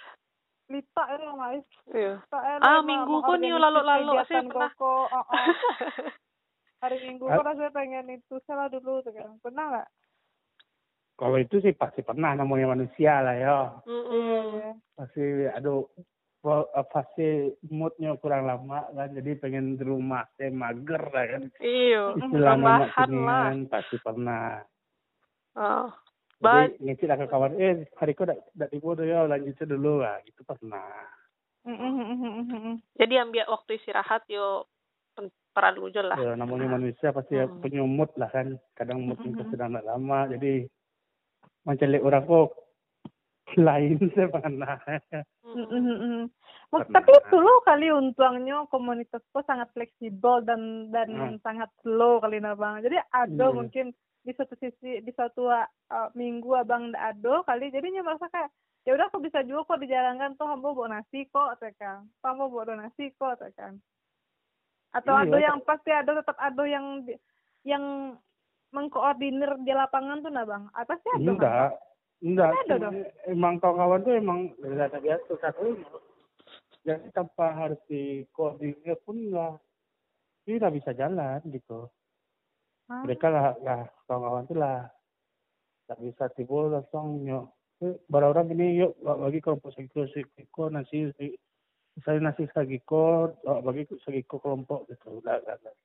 lita 0.67 1.03
ya 1.07 1.31
mas 1.31 1.63
Iya. 1.95 2.19
Lita, 2.19 2.39
eh, 2.43 2.57
Ah, 2.59 2.83
minggu 2.83 3.23
kok 3.23 3.39
nih 3.39 3.55
lalu-lalu 3.55 4.19
sih 4.27 4.35
pernah. 4.43 4.67
koko, 4.75 5.07
oh, 5.07 5.23
oh. 5.23 5.23
hari 6.83 6.97
minggu 7.07 7.23
kok 7.23 7.47
rasanya 7.47 7.71
pengen 7.71 8.11
itu 8.11 8.35
salah 8.43 8.67
dulu 8.67 8.99
tuh 8.99 9.15
kan 9.15 9.39
pernah 9.39 9.65
nggak 9.71 9.87
Kalau 11.17 11.37
itu 11.39 11.55
sih 11.63 11.71
pasti 11.73 12.03
pernah 12.05 12.35
namanya 12.35 12.75
manusia 12.75 13.23
lah 13.23 13.35
ya. 13.39 13.57
Mm-mm. 13.87 14.43
Iya. 14.59 14.71
Pasti 14.99 15.23
aduh 15.55 15.87
eh, 16.69 16.85
pasti 16.87 17.27
moodnya 17.69 18.13
kurang 18.17 18.45
lama 18.45 18.85
kan 18.93 19.09
jadi 19.11 19.35
pengen 19.35 19.75
di 19.75 19.83
rumah 19.83 20.23
saya 20.37 20.53
mager 20.53 21.03
lah 21.09 21.25
kan 21.25 21.43
Iya. 21.57 22.13
istilah 22.15 22.55
lah. 22.55 22.89
kinian 22.93 23.55
pasti 23.67 23.97
pernah 23.97 24.61
Oh. 25.57 25.89
Jadi 26.37 26.77
ngecil 26.85 27.09
ke 27.09 27.25
kawan 27.25 27.57
eh 27.57 27.89
hari 27.97 28.13
kau 28.13 28.29
dak 28.29 28.37
dak 28.53 28.69
tuh 28.69 29.01
ya 29.01 29.25
lanjut 29.25 29.57
dulu 29.57 30.05
lah 30.05 30.21
gitu 30.21 30.45
pernah 30.45 30.85
Mm, 31.65 31.75
mm, 31.75 32.45
mm. 32.47 32.75
Jadi 32.95 33.13
ambil 33.19 33.43
waktu 33.51 33.75
istirahat 33.75 34.23
yo 34.31 34.63
peran 35.51 35.75
lujo 35.75 35.99
lah. 36.05 36.15
ya 36.15 36.37
namanya 36.37 36.77
manusia 36.77 37.09
pasti 37.09 37.35
ya 37.35 37.49
Hmm. 37.49 37.59
punya 37.59 37.81
mood 37.81 38.13
lah 38.15 38.29
kan 38.29 38.55
kadang 38.77 39.01
mood 39.03 39.17
Mm, 39.19 39.33
itu 39.33 39.43
mm, 39.43 39.49
sedang 39.49 39.73
lama 39.73 40.29
jadi 40.29 40.69
mencelik 41.65 42.05
orang 42.05 42.23
kok 42.23 42.53
lain 43.55 43.97
saya 44.11 44.27
pernah 44.27 44.75
Mm, 45.47 45.63
mm, 45.63 45.79
mm, 45.79 45.99
mm. 46.03 46.23
Mas, 46.75 46.83
Pernah. 46.83 46.99
tapi 46.99 47.11
loh 47.39 47.63
kali 47.63 47.87
untungnya 47.87 48.67
komunitas 48.67 49.23
tuh 49.31 49.39
sangat 49.47 49.71
fleksibel 49.71 50.43
dan 50.43 50.91
dan 50.91 51.07
Hmm. 51.07 51.39
sangat 51.39 51.71
slow 51.79 52.19
kali 52.19 52.43
nah 52.43 52.51
bang. 52.51 52.83
Jadi 52.83 52.99
ada 53.15 53.45
Hmm. 53.47 53.63
mungkin 53.63 53.95
di 54.27 54.35
satu 54.35 54.59
sisi 54.59 54.99
di 54.99 55.11
satu 55.15 55.47
uh, 55.47 56.11
minggu 56.19 56.51
abang 56.51 56.91
ada 56.99 57.47
kali 57.47 57.71
jadinya 57.71 58.03
merasa 58.03 58.27
kayak 58.27 58.51
ya 58.83 58.91
udah 58.99 59.07
aku 59.07 59.23
bisa 59.23 59.39
juga 59.47 59.63
kok 59.71 59.79
dijalankan 59.87 60.35
tuh 60.35 60.51
hamba 60.51 60.75
bawa 60.75 60.99
nasi 60.99 61.23
kok 61.31 61.55
tekan 61.63 62.11
hamba 62.19 62.51
bawa 62.51 62.75
nasi 62.75 63.15
kok 63.15 63.39
tekan 63.39 63.79
atau 64.91 65.15
Iya, 65.15 65.23
ada 65.23 65.37
Kak. 65.39 65.43
yang 65.47 65.57
pasti 65.63 65.91
ada 65.95 66.11
tetap 66.19 66.35
ada 66.43 66.63
yang 66.67 67.07
yang 67.63 67.83
mengkoordinir 68.75 69.63
di 69.63 69.71
lapangan 69.71 70.19
tuh 70.19 70.31
nah 70.31 70.43
bang 70.43 70.67
apa 70.75 70.93
sih 70.99 71.11
ada 71.15 71.29
enggak 71.31 71.71
enggak 72.23 72.51
emang 73.29 73.61
kawan-kawan 73.61 74.01
tuh 74.01 74.13
emang 74.17 74.39
biasa 74.57 74.97
biasa 74.97 75.31
satu 75.37 75.77
jadi 76.87 77.11
tanpa 77.11 77.51
harus 77.51 77.75
dikoordinir 77.91 78.95
pun 79.03 79.19
enggak. 79.19 79.59
Tidak 80.47 80.71
bisa 80.71 80.95
jalan 80.95 81.43
gitu. 81.51 81.91
Hah? 82.87 83.03
mereka 83.03 83.27
lah 83.27 83.51
lah 83.59 83.83
kawan-kawan 84.07 84.47
tuh 84.47 84.55
lah. 84.55 84.87
Tak 85.91 85.99
bisa 85.99 86.31
tiba 86.31 86.71
langsung 86.71 87.27
yuk 87.27 87.51
eh, 87.83 87.99
orang 88.15 88.47
ini 88.55 88.79
yuk 88.79 88.95
bagi 89.03 89.43
kelompok 89.43 89.75
sagiko 89.75 90.07
sagiko 90.07 90.71
nasi 90.71 91.11
saya 91.99 92.19
nasi 92.23 92.47
sagiko 92.55 93.35
bagi 93.43 93.83
sagiko 94.07 94.39
kelompok 94.39 94.87
gitu. 94.87 95.19
Lah 95.27 95.43
lah 95.43 95.59
lah 95.59 95.75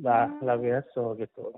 lah, 0.00 0.26
lah 0.40 0.56
biasa 0.56 1.20
gitu 1.20 1.52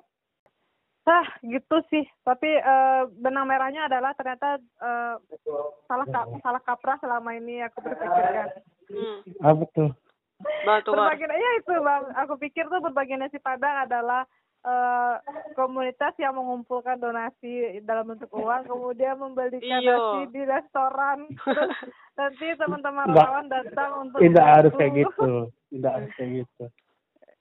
ah 1.07 1.27
gitu 1.41 1.77
sih. 1.89 2.05
Tapi 2.23 2.51
eh, 2.51 3.03
benang 3.23 3.47
merahnya 3.47 3.87
adalah 3.87 4.13
ternyata 4.19 4.59
eh, 4.59 5.15
salah 5.87 6.07
ka- 6.11 6.29
salah 6.43 6.63
kaprah 6.63 6.99
selama 6.99 7.31
ini 7.35 7.63
aku 7.63 7.79
berpikirkan. 7.81 8.49
Hmm. 8.87 9.19
ah 9.43 9.55
betul. 9.55 9.89
Berbagi 10.67 11.25
ya 11.25 11.51
itu 11.59 11.73
bang. 11.73 12.03
Aku 12.27 12.35
pikir 12.37 12.67
tuh 12.67 12.83
berbagi 12.83 13.17
nasi 13.17 13.39
padang 13.39 13.87
adalah 13.87 14.27
eh, 14.67 15.15
komunitas 15.55 16.13
yang 16.19 16.35
mengumpulkan 16.35 16.99
donasi 16.99 17.81
dalam 17.87 18.11
bentuk 18.11 18.31
uang 18.35 18.67
kemudian 18.67 19.15
membelikan 19.17 19.63
Iya. 19.79 19.95
nasi 19.95 20.21
di 20.35 20.43
restoran. 20.43 21.19
Terus 21.31 21.71
nanti 22.19 22.47
teman-teman 22.59 23.15
relawan 23.15 23.47
datang 23.47 24.11
untuk 24.11 24.19
tidak 24.19 24.43
harus 24.45 24.73
kayak 24.75 24.93
gitu. 25.07 25.31
Tidak 25.71 25.91
harus 25.91 26.11
kayak 26.19 26.31
gitu. 26.43 26.65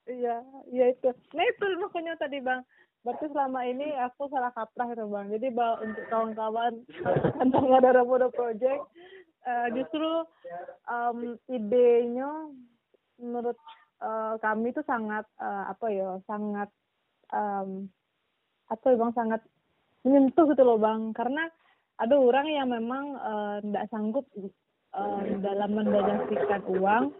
Iya 0.06 0.36
iya 0.70 0.86
itu. 0.94 1.10
Nah 1.34 1.44
itu 1.44 1.64
makanya 1.82 2.14
tadi 2.14 2.38
bang 2.38 2.62
berarti 3.06 3.30
selama 3.30 3.62
ini 3.62 3.94
aku 4.02 4.26
salah 4.26 4.50
kaprah 4.50 4.90
itu 4.90 5.06
bang. 5.06 5.26
Jadi 5.30 5.46
bang, 5.54 5.74
untuk 5.78 6.04
kawan-kawan 6.10 6.72
tentang 7.38 7.66
ada 7.70 8.02
Muda 8.02 8.26
Project 8.34 8.82
eh, 9.46 9.68
justru 9.78 10.26
em, 10.90 11.38
idenya 11.46 12.50
menurut 13.22 13.54
eh, 14.02 14.34
kami 14.42 14.74
itu 14.74 14.82
sangat 14.90 15.22
eh, 15.38 15.64
apa 15.70 15.86
ya 15.94 16.18
sangat 16.26 16.66
em, 17.30 17.86
apa 18.66 18.86
ya 18.90 18.96
bang 18.98 19.12
sangat 19.14 19.40
menyentuh 20.02 20.50
gitu 20.50 20.66
loh 20.66 20.82
bang. 20.82 21.14
Karena 21.14 21.46
ada 22.02 22.18
orang 22.18 22.50
yang 22.50 22.74
memang 22.74 23.14
tidak 23.62 23.86
sanggup 23.94 24.26
eh, 24.34 25.22
dalam 25.38 25.70
mendonasikan 25.78 26.62
uang 26.74 27.14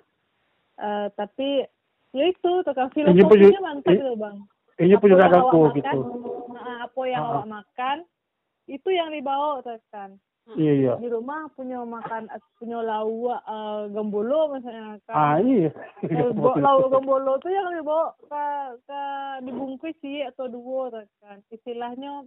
eh, 0.83 1.07
tapi 1.15 1.63
ya 2.11 2.25
itu 2.27 2.53
tukang 2.65 2.91
filosofinya 2.91 3.61
mantap 3.63 3.95
gitu 3.95 4.19
bang 4.19 4.37
ini 4.81 4.95
Apa 4.95 5.01
pun 5.01 5.09
juga 5.09 5.25
yang 5.25 5.31
ada 5.33 5.39
awak 5.41 5.49
aku 5.49 5.59
makan, 5.59 5.77
gitu 5.77 5.99
nah, 6.53 6.77
apa 6.85 7.01
yang 7.09 7.25
awak 7.25 7.47
makan? 7.49 7.97
Itu 8.67 8.89
yang 8.91 9.09
dibawa 9.15 9.63
kan 9.93 10.11
iya 10.55 10.73
iya. 10.79 10.93
Di 11.03 11.11
rumah 11.11 11.51
punya 11.59 11.83
makan 11.83 12.31
punya 12.63 12.79
lauk 12.79 13.35
eh, 13.35 13.83
gembolo 13.91 14.55
misalnya 14.55 15.03
kan. 15.11 15.15
Ah 15.19 15.37
iya. 15.43 15.75
Lauk 16.63 16.95
gembolo 16.95 17.43
tuh 17.43 17.51
yang 17.51 17.75
dibawa 17.75 18.15
ke 18.15 18.45
ke 18.87 19.03
dibungkus 19.43 19.97
sih 19.99 20.23
atau 20.23 20.47
dua 20.47 21.03
kan 21.19 21.43
istilahnya 21.51 22.23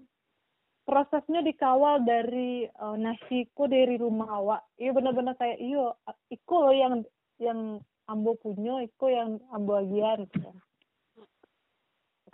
prosesnya 0.84 1.40
dikawal 1.40 2.04
dari 2.04 2.68
eh, 2.68 2.96
nasiku 3.00 3.72
dari 3.72 3.96
rumah 3.96 4.28
awak. 4.36 4.62
Iya 4.76 4.92
benar-benar 4.92 5.40
kayak 5.40 5.64
iyo 5.64 5.96
iko 6.28 6.68
loh 6.68 6.76
yang 6.76 6.94
yang 7.40 7.80
ambo 8.12 8.36
punya 8.36 8.84
iko 8.84 9.08
yang 9.08 9.40
ambo 9.56 9.80
agian 9.80 10.28
gitu 10.28 10.52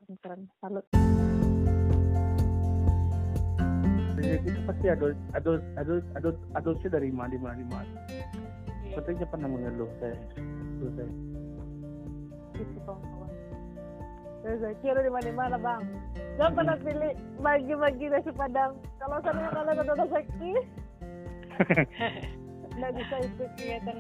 kan 0.06 0.16
keren 0.22 0.42
salut. 0.62 0.86
Jadi 4.16 4.38
itu 4.46 4.60
pasti 4.70 4.86
ada 4.90 5.08
ada 5.34 5.52
ada 5.82 5.94
ada 6.14 6.30
adopsi 6.54 6.88
dari 6.88 7.10
mana 7.10 7.34
di 7.34 7.42
mana 7.42 7.62
mana 7.68 7.94
Iya. 8.86 9.02
sepertinya 9.02 9.28
pernah 9.28 9.50
mengeluh 9.50 9.90
saya 10.00 10.16
Itu 10.38 10.88
saya 10.96 11.10
gitu 12.56 12.80
kawan-kawan. 12.88 13.32
Rezeki 14.46 14.86
ada 14.94 15.02
di 15.04 15.12
mana-mana 15.12 15.58
bang. 15.60 15.84
Jangan 16.40 16.54
pernah 16.56 16.76
pilih 16.80 17.14
bagi-bagi 17.44 18.06
nasi 18.08 18.32
padang. 18.32 18.80
Kalau 19.02 19.18
sana 19.26 19.50
kalian 19.52 19.82
ada 19.82 19.94
rezeki 20.06 20.54
nggak 22.76 22.92
bisa 22.92 23.16
ikut 23.24 23.50
kegiatan 23.56 23.98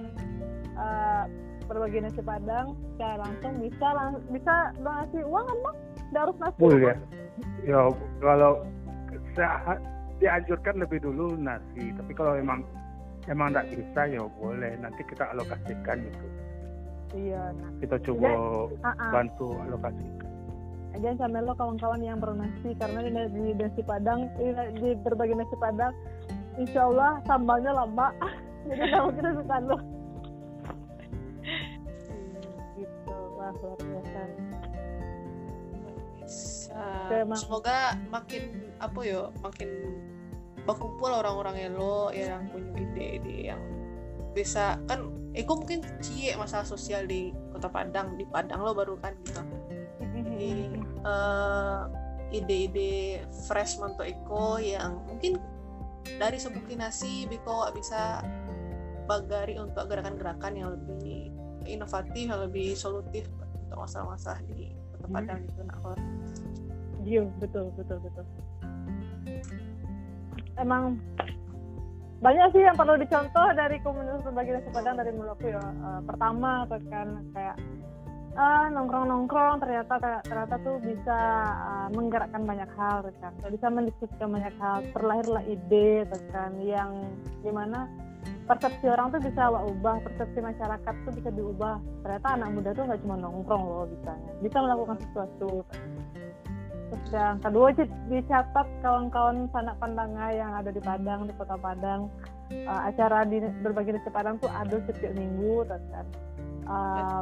eh, 0.78 1.24
berbagi 1.68 2.00
nasi 2.00 2.22
padang 2.24 2.78
secara 2.96 3.28
langsung. 3.28 3.54
Bisa 3.60 3.88
lang 3.91 4.22
bisa 4.32 4.56
donasi 4.80 5.20
uang 5.26 5.46
kan 5.50 5.58
bang 5.65 5.78
nggak 6.12 6.22
harus 6.30 6.38
nasi 6.41 6.58
boleh. 6.60 6.80
Ya 6.82 6.96
ya 7.65 7.80
kalau 8.22 8.54
saya 9.36 9.78
dianjurkan 10.22 10.76
lebih 10.80 11.00
dulu 11.04 11.36
nasi 11.36 11.91
tapi 11.98 12.12
kalau 12.15 12.38
emang 12.38 12.63
emang 13.30 13.54
nggak 13.54 13.68
bisa 13.74 14.02
ya 14.10 14.24
boleh. 14.39 14.74
Nanti 14.80 15.02
kita 15.08 15.32
alokasikan 15.34 16.02
gitu 16.06 16.28
iya. 17.15 17.52
Nah 17.56 17.70
kita 17.80 17.96
coba 18.12 18.30
ah, 18.84 18.91
ah. 18.91 19.12
bantu 19.12 19.56
alokasikan. 19.65 20.32
Jangan 20.96 21.28
sampai 21.28 21.44
lo 21.44 21.54
kawan-kawan 21.60 22.00
yang 22.00 22.24
bernasi 22.24 22.72
karena 22.80 23.04
di, 23.04 23.12
di 23.36 23.44
nasi 23.60 23.84
padang 23.84 24.32
di, 24.39 24.48
di 24.80 24.89
berbagi 25.04 25.36
nasi 25.36 25.56
padang 25.60 25.91
insya 26.56 26.88
Allah 26.88 27.20
sambalnya 27.28 27.72
lama. 27.76 28.12
Jadi 28.68 28.82
nggak 28.82 29.04
mungkin 29.04 29.24
nasi 29.24 29.44
lo 29.68 29.78
gitu. 32.76 33.18
Wah 33.36 33.52
luar 33.60 33.80
biasa 33.80 34.22
Emang. 37.14 37.38
Semoga 37.38 37.96
makin 38.10 38.74
apa 38.82 39.00
yo, 39.06 39.32
makin 39.46 39.70
berkumpul 40.66 41.14
orang-orang 41.14 41.56
yang 41.62 41.74
lo 41.78 42.10
yang 42.10 42.50
punya 42.50 42.74
ide-ide 42.82 43.54
yang 43.54 43.62
bisa 44.34 44.82
kan 44.90 45.14
Eko 45.38 45.62
mungkin 45.62 45.86
cie 46.02 46.34
masalah 46.36 46.66
sosial 46.66 47.06
di 47.08 47.32
kota 47.54 47.70
Padang 47.70 48.18
di 48.18 48.26
Padang 48.28 48.66
lo 48.66 48.74
baru 48.74 48.98
kan 49.00 49.14
gitu 49.24 49.42
jadi 50.18 50.74
eh, 51.06 51.82
ide-ide 52.34 53.24
fresh 53.48 53.78
untuk 53.80 54.10
Eko 54.10 54.58
yang 54.60 55.06
mungkin 55.06 55.38
dari 56.18 56.42
sebuah 56.42 56.66
nasi 56.78 57.30
Biko 57.30 57.70
bisa 57.78 58.26
bagari 59.06 59.56
untuk 59.62 59.86
gerakan-gerakan 59.86 60.54
yang 60.58 60.70
lebih 60.74 61.30
inovatif 61.66 62.26
yang 62.26 62.42
lebih 62.42 62.74
solutif 62.74 63.30
untuk 63.66 63.78
masalah-masalah 63.78 64.42
di 64.50 64.74
kota 65.10 65.34
Hmm. 65.34 65.46
Gitu 65.46 65.62
nak 65.65 65.78
Kor. 65.82 65.98
Iya 67.06 67.24
betul 67.38 67.65
betul 67.78 67.98
betul. 68.02 68.26
Emang 70.56 70.98
banyak 72.24 72.48
sih 72.56 72.63
yang 72.63 72.74
perlu 72.80 72.98
dicontoh 72.98 73.48
dari 73.54 73.78
komunitas 73.86 74.24
berbagi 74.26 74.56
nasi 74.56 74.70
padang 74.74 74.98
dari 74.98 75.12
mulutku 75.13 75.46
ya. 75.46 75.62
Eh, 75.62 76.02
pertama 76.08 76.65
kan 76.70 77.22
kayak 77.36 77.58
ah 78.36 78.68
nongkrong 78.68 79.08
nongkrong 79.08 79.63
ternyata 79.63 79.96
ternyata 80.28 80.56
tuh 80.60 80.76
bisa 80.84 81.20
ah, 81.56 81.88
menggerakkan 81.96 82.44
banyak 82.44 82.68
hal 82.76 83.08
kan 83.24 83.32
bisa 83.48 83.72
mendiskusikan 83.72 84.28
banyak 84.28 84.52
hal 84.60 84.84
terlahirlah 84.91 85.44
ide 85.48 86.04
kan 86.36 86.52
yang 86.60 87.00
di 87.39 87.52
mana 87.56 87.88
persepsi 88.46 88.86
orang 88.86 89.10
tuh 89.10 89.22
bisa 89.26 89.42
awak 89.50 89.64
ubah 89.74 89.96
persepsi 90.06 90.40
masyarakat 90.42 90.94
tuh 91.06 91.14
bisa 91.18 91.30
diubah 91.34 91.82
ternyata 92.06 92.28
anak 92.38 92.50
muda 92.54 92.70
tuh 92.78 92.84
nggak 92.86 93.02
cuma 93.02 93.16
nongkrong 93.18 93.64
loh 93.66 93.86
bisanya 93.90 94.32
bisa 94.42 94.58
melakukan 94.62 94.98
sesuatu 95.02 95.66
Terus 96.86 97.18
yang 97.18 97.42
kedua 97.42 97.74
sih 97.74 97.88
dicatat 98.08 98.68
kawan-kawan 98.86 99.50
sanak 99.50 99.76
pandanga 99.82 100.28
yang 100.30 100.52
ada 100.54 100.70
di 100.70 100.78
Padang, 100.78 101.26
di 101.26 101.34
Kota 101.34 101.58
Padang. 101.58 102.14
Eh, 102.54 102.70
acara 102.70 103.26
di 103.26 103.42
berbagi 103.42 103.98
nasi 103.98 104.10
Padang 104.14 104.38
tuh 104.38 104.50
ada 104.54 104.78
setiap 104.86 105.18
minggu, 105.18 105.66
terus 105.66 105.86
kan. 105.90 106.06
Eh, 106.66 107.22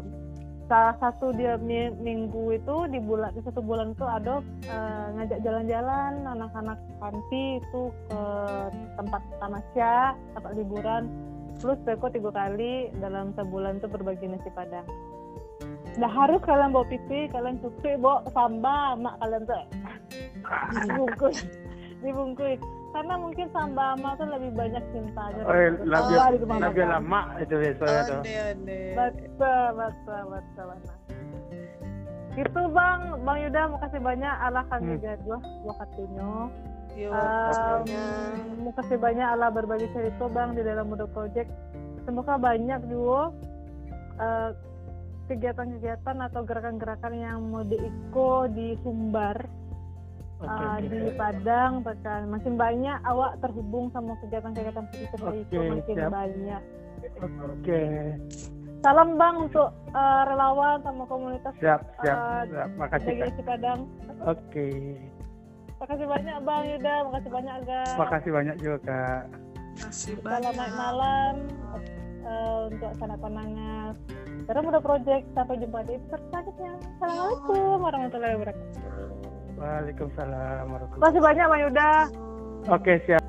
salah 0.67 0.95
satu 0.99 1.35
dia 1.35 1.59
mi- 1.59 1.93
minggu 1.99 2.55
itu 2.55 2.75
di 2.87 2.99
bulan 3.03 3.35
di 3.35 3.41
satu 3.43 3.59
bulan 3.59 3.91
itu 3.91 4.05
ada 4.07 4.39
eh, 4.65 5.05
ngajak 5.19 5.39
jalan-jalan 5.43 6.11
anak-anak 6.23 6.79
panti 6.97 7.59
itu 7.59 7.83
ke 8.09 8.21
tempat 8.95 9.21
tamasya, 9.39 10.15
tempat 10.37 10.51
liburan. 10.55 11.03
Plus 11.61 11.79
Beko 11.85 12.09
tiga 12.09 12.33
kali 12.33 12.91
dalam 12.97 13.31
sebulan 13.37 13.79
itu 13.79 13.87
berbagi 13.87 14.25
nasi 14.25 14.49
Padang. 14.51 14.83
Nah 16.01 16.09
harus 16.09 16.41
kalian 16.41 16.73
bawa 16.73 16.89
pipi, 16.89 17.29
kalian 17.29 17.61
cuci, 17.61 18.01
bawa 18.01 18.25
sambal, 18.33 18.97
mak 18.97 19.21
kalian 19.21 19.45
tuh 19.45 19.63
dibungkus, 20.83 21.37
dibungkus. 22.01 22.59
Karena 22.93 23.13
mungkin 23.17 23.49
sambal 23.49 23.97
mak 23.97 24.13
tuh 24.15 24.29
lebih 24.29 24.51
banyak 24.53 24.83
cintanya. 24.93 25.41
oh, 25.41 25.53
lebih 25.81 26.15
Oh, 26.15 26.29
ke 26.29 26.45
mana-mana. 26.45 26.65
lebih 26.69 26.85
lama 26.85 27.21
itu 27.41 27.53
biasanya 27.57 28.01
tuh. 28.05 28.21
Betul, 28.93 29.65
betul, 29.73 30.21
betul. 30.29 30.65
betul. 30.69 30.97
Gitu 32.33 32.61
bang, 32.69 33.01
bang 33.19 33.37
Yuda 33.45 33.61
makasih 33.67 34.01
banyak 34.01 34.33
Allah 34.39 34.63
kami 34.67 34.91
Hmm. 34.91 35.01
jadwal 35.01 35.41
waktunya. 35.63 36.29
Yo, 36.93 37.09
Um, 37.09 37.89
makasih 38.63 38.97
banyak 38.97 39.25
Allah 39.27 39.49
berbagi 39.49 39.89
cerita 39.89 40.29
bang 40.29 40.53
di 40.53 40.61
dalam 40.61 40.85
Muda 40.87 41.09
Project. 41.09 41.49
Semoga 42.05 42.37
banyak 42.37 42.85
juga 42.85 43.33
eh, 44.13 44.49
kegiatan-kegiatan 45.25 46.17
atau 46.21 46.45
gerakan-gerakan 46.45 47.13
yang 47.15 47.41
mau 47.43 47.65
diiko 47.65 48.45
di 48.47 48.77
Sumbar 48.81 49.41
Eh, 50.43 50.51
oke. 50.51 50.91
di 50.91 51.11
Padang 51.15 51.71
bahkan 51.87 52.21
makin 52.27 52.53
banyak 52.59 52.97
awak 53.07 53.39
terhubung 53.39 53.87
sama 53.95 54.11
kegiatan-kegiatan 54.19 54.83
seperti 54.91 55.39
itu 55.39 55.55
Oke, 55.55 55.69
makin 55.71 55.95
siap. 55.95 56.11
banyak 56.11 56.61
oke 57.23 57.81
salam 58.83 59.09
bang 59.15 59.35
untuk 59.39 59.69
uh, 59.95 60.23
relawan 60.27 60.83
sama 60.83 61.03
komunitas 61.07 61.53
siap 61.63 61.79
siap, 62.03 62.17
uh, 62.19 62.43
siap. 62.43 62.69
makasih 62.75 63.07
Daging 63.07 63.23
Kak. 63.23 63.35
Cipadang. 63.39 63.79
oke 64.23 64.69
Makasih 65.83 66.07
banyak 66.07 66.37
bang 66.47 66.63
Yuda, 66.75 66.95
makasih 67.11 67.31
banyak 67.31 67.53
Aga. 67.59 67.81
makasih 67.99 68.31
banyak 68.31 68.55
juga 68.59 68.77
kak 68.83 69.21
Selamat 69.91 70.53
banyak. 70.55 70.75
malam 70.75 71.33
uh, 72.23 72.59
untuk 72.67 72.91
sanak 72.95 73.19
pandangan. 73.19 73.91
Darah 74.43 74.61
Muda 74.61 74.79
Project 74.79 75.23
sampai 75.33 75.55
jumpa 75.59 75.79
di 75.87 75.91
episode 75.97 76.23
selanjutnya. 76.29 76.71
Assalamualaikum 76.99 77.75
warahmatullahi 77.79 78.33
wabarakatuh. 78.37 79.32
Waalaikumsalam 79.57 80.65
warahmatullahi 80.71 81.03
Masih 81.03 81.21
banyak 81.21 81.45
Mas 81.49 81.59
Yuda. 81.61 81.89
Oke, 82.71 82.93
siap. 83.05 83.21